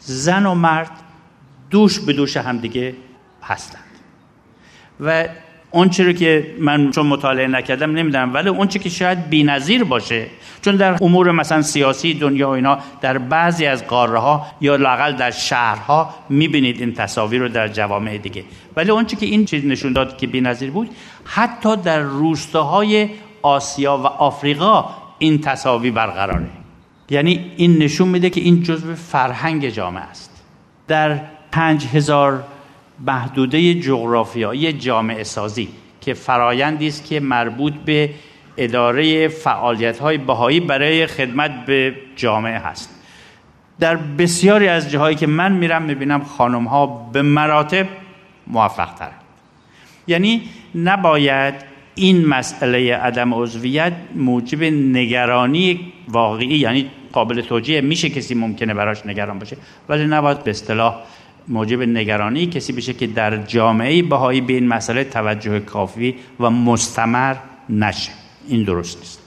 زن 0.00 0.46
و 0.46 0.54
مرد 0.54 0.90
دوش 1.70 2.00
به 2.00 2.12
دوش 2.12 2.36
همدیگه 2.36 2.94
هستند. 3.42 3.84
و 5.00 5.28
اون 5.70 5.90
رو 5.98 6.12
که 6.12 6.54
من 6.58 6.90
چون 6.90 7.06
مطالعه 7.06 7.46
نکردم 7.46 7.90
نمی‌دونم 7.90 8.34
ولی 8.34 8.48
اون 8.48 8.68
که 8.68 8.88
شاید 8.88 9.28
بی‌نظیر 9.28 9.84
باشه 9.84 10.26
چون 10.62 10.76
در 10.76 10.98
امور 11.00 11.30
مثلا 11.30 11.62
سیاسی 11.62 12.14
دنیا 12.14 12.48
و 12.48 12.52
اینا 12.52 12.78
در 13.00 13.18
بعضی 13.18 13.66
از 13.66 13.86
قاره 13.86 14.18
ها 14.18 14.46
یا 14.60 14.76
لاقل 14.76 15.12
در 15.12 15.30
شهرها 15.30 16.14
می‌بینید 16.28 16.80
این 16.80 16.94
تصاویر 16.94 17.40
رو 17.40 17.48
در 17.48 17.68
جوامع 17.68 18.18
دیگه. 18.18 18.44
ولی 18.76 18.90
اون 18.90 19.04
که 19.04 19.26
این 19.26 19.44
چیز 19.44 19.64
نشون 19.66 19.92
داد 19.92 20.16
که 20.16 20.26
بی‌نظیر 20.26 20.70
بود 20.70 20.90
حتی 21.24 21.76
در 21.76 22.00
روستاهای 22.00 23.08
آسیا 23.42 23.96
و 23.96 24.06
آفریقا 24.06 24.84
این 25.18 25.40
تصاویر 25.40 25.92
برقراره. 25.92 26.59
یعنی 27.10 27.52
این 27.56 27.78
نشون 27.78 28.08
میده 28.08 28.30
که 28.30 28.40
این 28.40 28.62
جزو 28.62 28.94
فرهنگ 28.94 29.68
جامعه 29.68 30.02
است. 30.02 30.42
در 30.88 31.20
پنج 31.52 31.86
هزار 31.86 32.44
محدوده 33.06 33.74
جغرافیایی 33.74 34.72
جامعه 34.72 35.24
سازی 35.24 35.68
که 36.00 36.14
فرایندی 36.14 36.88
است 36.88 37.04
که 37.04 37.20
مربوط 37.20 37.72
به 37.72 38.10
اداره 38.56 39.28
فعالیت 39.28 39.98
های 39.98 40.18
بهایی 40.18 40.60
برای 40.60 41.06
خدمت 41.06 41.66
به 41.66 41.94
جامعه 42.16 42.58
هست. 42.58 42.90
در 43.80 43.96
بسیاری 43.96 44.68
از 44.68 44.90
جاهایی 44.90 45.16
که 45.16 45.26
من 45.26 45.52
میرم 45.52 45.82
می‌بینم 45.82 46.24
خانم 46.24 46.64
ها 46.64 46.86
به 46.86 47.22
مراتب 47.22 47.86
موفق 48.46 48.94
تر 48.94 49.10
یعنی 50.06 50.42
نباید 50.74 51.54
این 51.94 52.26
مسئله 52.26 52.96
عدم 52.96 53.34
عضویت 53.34 53.92
موجب 54.14 54.62
نگرانی 54.62 55.92
واقعی 56.08 56.58
یعنی 56.58 56.90
قابل 57.12 57.40
توجیه. 57.40 57.80
میشه 57.80 58.08
کسی 58.08 58.34
ممکنه 58.34 58.74
براش 58.74 59.06
نگران 59.06 59.38
باشه 59.38 59.56
ولی 59.88 60.06
نباید 60.06 60.44
به 60.44 60.50
اصطلاح 60.50 60.94
موجب 61.48 61.82
نگرانی 61.82 62.46
کسی 62.46 62.72
بشه 62.72 62.92
که 62.92 63.06
در 63.06 63.36
جامعه 63.36 64.02
بهایی 64.02 64.40
به 64.40 64.52
این 64.52 64.68
مسئله 64.68 65.04
توجه 65.04 65.60
کافی 65.60 66.14
و 66.40 66.50
مستمر 66.50 67.36
نشه. 67.68 68.12
این 68.48 68.64
درست 68.64 68.98
نیست. 68.98 69.20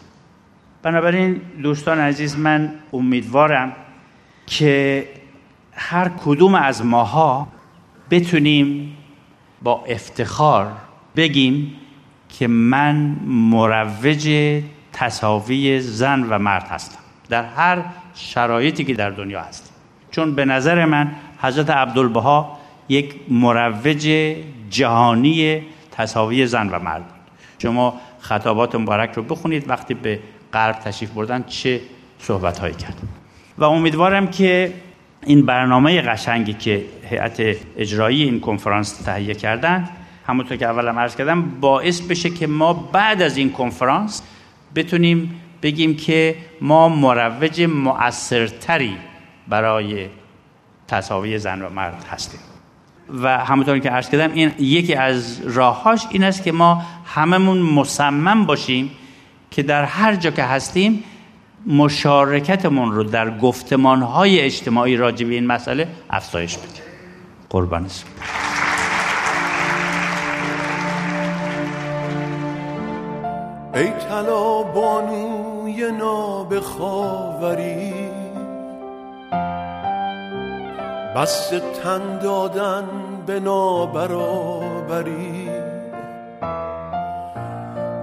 بنابراین 0.83 1.41
دوستان 1.61 1.99
عزیز 1.99 2.37
من 2.37 2.73
امیدوارم 2.93 3.75
که 4.45 5.07
هر 5.71 6.11
کدوم 6.25 6.55
از 6.55 6.85
ماها 6.85 7.47
بتونیم 8.11 8.97
با 9.61 9.83
افتخار 9.85 10.71
بگیم 11.15 11.73
که 12.29 12.47
من 12.47 12.95
مروج 13.25 14.29
تصاوی 14.93 15.79
زن 15.79 16.23
و 16.29 16.39
مرد 16.39 16.63
هستم. 16.63 17.02
در 17.29 17.43
هر 17.43 17.83
شرایطی 18.15 18.83
که 18.83 18.93
در 18.93 19.09
دنیا 19.09 19.41
هست. 19.41 19.73
چون 20.11 20.35
به 20.35 20.45
نظر 20.45 20.85
من 20.85 21.11
حضرت 21.41 21.69
عبدالبها 21.69 22.57
یک 22.89 23.15
مروج 23.29 24.35
جهانی 24.69 25.61
تصاوی 25.91 26.47
زن 26.47 26.69
و 26.69 26.79
مرد 26.79 27.03
بود. 27.03 27.15
شما 27.59 28.01
خطابات 28.19 28.75
مبارک 28.75 29.11
رو 29.13 29.23
بخونید 29.23 29.69
وقتی 29.69 29.93
به 29.93 30.19
غرب 30.53 30.79
تشریف 30.79 31.11
بردن 31.11 31.43
چه 31.43 31.81
صحبت 32.19 32.59
هایی 32.59 32.75
کرد. 32.75 32.97
و 33.57 33.63
امیدوارم 33.63 34.27
که 34.27 34.73
این 35.25 35.45
برنامه 35.45 36.01
قشنگی 36.01 36.53
که 36.53 36.85
هیئت 37.09 37.57
اجرایی 37.77 38.23
این 38.23 38.39
کنفرانس 38.39 38.93
تهیه 38.93 39.33
کردن 39.33 39.89
همونطور 40.27 40.57
که 40.57 40.65
اولم 40.65 40.99
عرض 40.99 41.15
کردم 41.15 41.41
باعث 41.41 42.01
بشه 42.01 42.29
که 42.29 42.47
ما 42.47 42.73
بعد 42.73 43.21
از 43.21 43.37
این 43.37 43.51
کنفرانس 43.51 44.21
بتونیم 44.75 45.41
بگیم 45.63 45.95
که 45.95 46.35
ما 46.61 46.89
مروج 46.89 47.61
مؤثرتری 47.61 48.97
برای 49.47 50.07
تصاوی 50.87 51.37
زن 51.37 51.61
و 51.61 51.69
مرد 51.69 52.05
هستیم. 52.11 52.39
و 53.09 53.37
همونطور 53.37 53.79
که 53.79 53.89
عرض 53.89 54.09
کردم 54.09 54.33
این 54.33 54.51
یکی 54.59 54.95
از 54.95 55.41
راههاش 55.43 56.07
این 56.09 56.23
است 56.23 56.43
که 56.43 56.51
ما 56.51 56.81
هممون 57.05 57.57
مصمم 57.57 58.45
باشیم 58.45 58.91
که 59.51 59.63
در 59.63 59.83
هر 59.83 60.15
جا 60.15 60.31
که 60.31 60.43
هستیم 60.43 61.03
مشارکتمون 61.67 62.91
رو 62.91 63.03
در 63.03 63.37
گفتمانهای 63.37 64.39
اجتماعی 64.39 64.97
راجع 64.97 65.25
به 65.25 65.33
این 65.33 65.47
مسئله 65.47 65.87
افزایش 66.09 66.57
بدیم. 66.57 66.83
قربان 67.49 67.89
ای 73.75 73.89
طلا 74.09 74.63
بانوی 75.73 75.97
نابخاوری 75.97 77.93
بس 81.15 81.49
تن 81.83 82.19
دادن 82.19 82.85
به 83.25 83.39
نابرابری. 83.39 85.49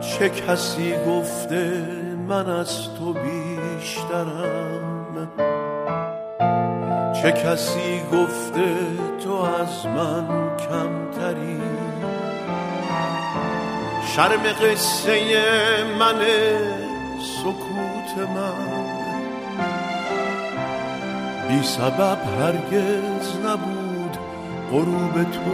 چه 0.00 0.28
کسی 0.28 0.94
گفته 1.06 1.86
من 2.28 2.50
از 2.50 2.94
تو 2.94 3.12
بیشترم؟ 3.12 5.28
چه 7.22 7.32
کسی 7.32 8.00
گفته 8.12 8.76
تو 9.24 9.32
از 9.32 9.86
من 9.86 10.56
کمتری؟ 10.56 11.60
شرم 14.16 14.42
قصه 14.42 15.20
من 15.98 16.20
سکوت 17.20 18.28
من. 18.28 18.80
بی 21.48 21.62
سبب 21.62 22.18
هرگز 22.40 23.36
نبود 23.46 24.16
غروب 24.70 25.22
تو. 25.22 25.50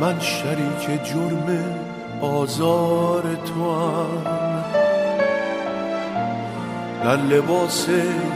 من 0.00 0.20
شریک 0.20 1.04
جرم 1.04 1.64
آزار 2.20 3.22
تو 3.22 3.74
هم 3.90 4.24
در 7.04 7.16
لباس 7.16 7.88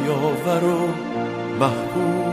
یاور 0.07 0.65
و 0.65 0.89
محبوب 1.61 2.30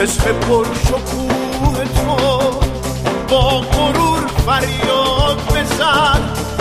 عشق 0.00 0.32
پر 0.32 0.64
شکوه 0.84 1.84
تو. 1.84 2.16
با 3.28 3.60
غرور 3.60 4.26
فریاد 4.46 5.38
بزن. 5.46 6.20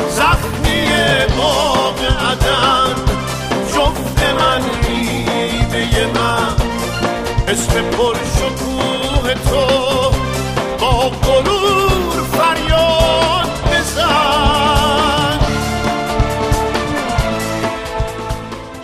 زخمی 0.09 0.87
باغ 1.37 1.99
عدن 2.03 2.95
جفت 3.73 4.23
من 4.39 4.61
نیمه 4.89 6.05
من. 6.15 6.55
عشق 7.47 7.81
پر 7.81 8.15
شکوه 8.37 9.33
تو. 9.33 9.65
با 10.79 11.09
غرور 11.09 11.56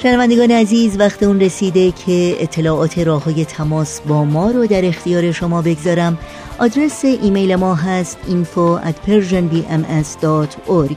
شنوندگان 0.04 0.52
عزیز 0.52 1.00
وقت 1.00 1.24
اون 1.24 1.40
رسیده 1.40 1.92
که 1.92 2.36
اطلاعات 2.40 3.00
راه 3.00 3.24
های 3.24 3.46
تماس 3.46 4.02
با 4.02 4.26
ما 4.26 4.52
رو 4.52 4.68
در 4.68 4.86
اختیار 4.86 5.32
شما 5.32 5.62
بگذارم. 5.62 6.18
آدرس 6.60 7.06
ایمیل 7.06 7.56
ما 7.56 7.76
هست 7.76 8.18
info 8.28 8.80
at 8.88 9.10
persianbms.org 9.10 10.96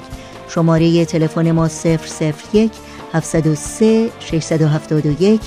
شماره 0.49 1.05
تلفن 1.05 1.51
ما 1.51 1.69
001 1.69 2.73
703 3.13 4.11
671 4.21 5.41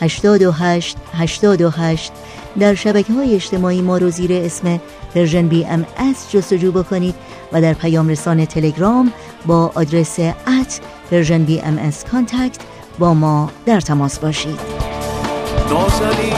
828 0.00 0.96
828 1.12 2.12
در 2.58 2.74
شبکه 2.74 3.12
های 3.12 3.34
اجتماعی 3.34 3.82
ما 3.82 3.98
رو 3.98 4.10
زیر 4.10 4.32
اسم 4.32 4.80
Persian 5.14 5.48
BMS 5.48 5.86
جستجو 6.32 6.72
بکنید 6.72 7.14
و 7.52 7.60
در 7.60 7.74
پیام 7.74 8.08
رسان 8.08 8.44
تلگرام 8.44 9.12
با 9.46 9.72
آدرس 9.74 10.18
at 10.20 10.80
Persian 11.10 11.44
BMS 11.44 11.92
contact 12.12 12.75
با 12.98 13.14
ما 13.14 13.50
در 13.66 13.80
تماس 13.80 14.18
باشید. 14.18 14.60
نازنین 15.70 16.32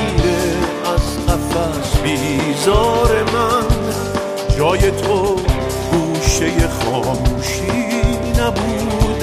از 0.85 1.27
قفس 1.27 1.99
بیزار 2.03 3.23
من. 3.23 3.67
جای 4.59 4.91
تو 4.91 5.37
گوشه 5.93 6.51
خاموشی 6.69 7.73
نبود. 8.41 9.23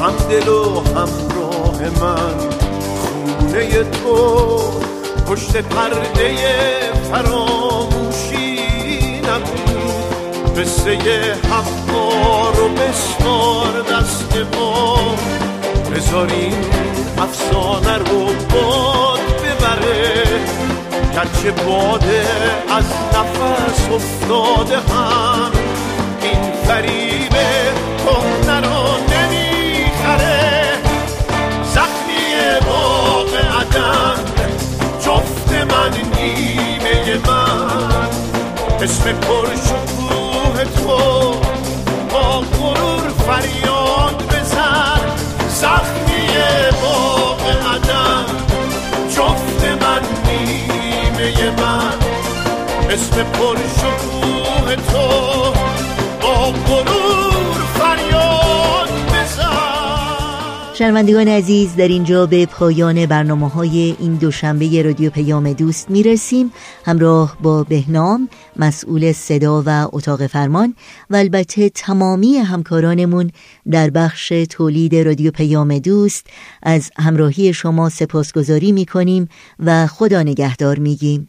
هم 0.00 0.12
دل 0.30 0.48
و 0.48 0.80
همراه 0.80 1.80
من. 2.00 2.38
خونه 3.00 3.84
تو 3.84 4.58
پشت 5.26 5.56
پرده 5.56 6.34
فراموشی 7.12 8.58
نبود. 9.20 10.56
قصه 10.58 10.98
حقا 11.50 12.50
رو 12.50 12.68
بسپار 12.68 13.82
دست 13.82 14.56
ما. 14.56 14.96
بذاریم 15.94 16.54
افسانه 17.18 17.98
رو 17.98 18.24
باد 18.26 19.20
ببره. 19.20 20.24
گرچه 21.14 21.50
باده 21.50 22.26
از 22.76 22.84
نفس 22.84 23.88
افتاده 23.94 24.76
هم 24.76 25.50
این 26.22 26.52
فریبه 26.66 27.46
کهنه 27.98 28.60
رو 28.60 28.96
نمی‌خره. 29.12 30.72
زخمی 31.74 32.66
باغ 32.66 33.34
عدن 33.34 34.24
جفت 35.00 35.52
من 35.52 35.90
نیمه 36.16 37.18
من. 37.28 38.08
اسم 38.82 39.12
پر 39.12 39.46
اسم 52.96 53.22
پر 53.22 53.56
شکوه 53.56 54.76
تو. 54.76 55.08
با 56.22 56.50
غرور 56.50 57.54
فریاد 57.74 58.88
بزن. 58.88 60.74
شنوندگان 60.74 61.28
عزیز 61.28 61.76
در 61.76 61.88
اینجا 61.88 62.26
به 62.26 62.46
پایان 62.46 63.06
برنامه 63.06 63.48
های 63.48 63.96
این 63.98 64.14
دوشنبه 64.14 64.82
رادیو 64.82 65.10
پیام 65.10 65.52
دوست 65.52 65.90
می 65.90 66.02
رسیم 66.02 66.52
همراه 66.84 67.36
با 67.42 67.62
بهنام 67.64 68.28
مسئول 68.56 69.12
صدا 69.12 69.62
و 69.66 69.88
اتاق 69.92 70.26
فرمان 70.26 70.74
و 71.10 71.16
البته 71.16 71.68
تمامی 71.68 72.36
همکارانمون 72.36 73.30
در 73.70 73.90
بخش 73.90 74.28
تولید 74.28 74.96
رادیو 74.96 75.30
پیام 75.30 75.78
دوست. 75.78 76.26
از 76.62 76.90
همراهی 76.98 77.52
شما 77.52 77.88
سپاسگزاری 77.88 78.72
می 78.72 78.86
کنیم 78.86 79.28
و 79.58 79.86
خدا 79.86 80.22
نگهدار 80.22 80.78
می 80.78 80.96
گیم 80.96 81.28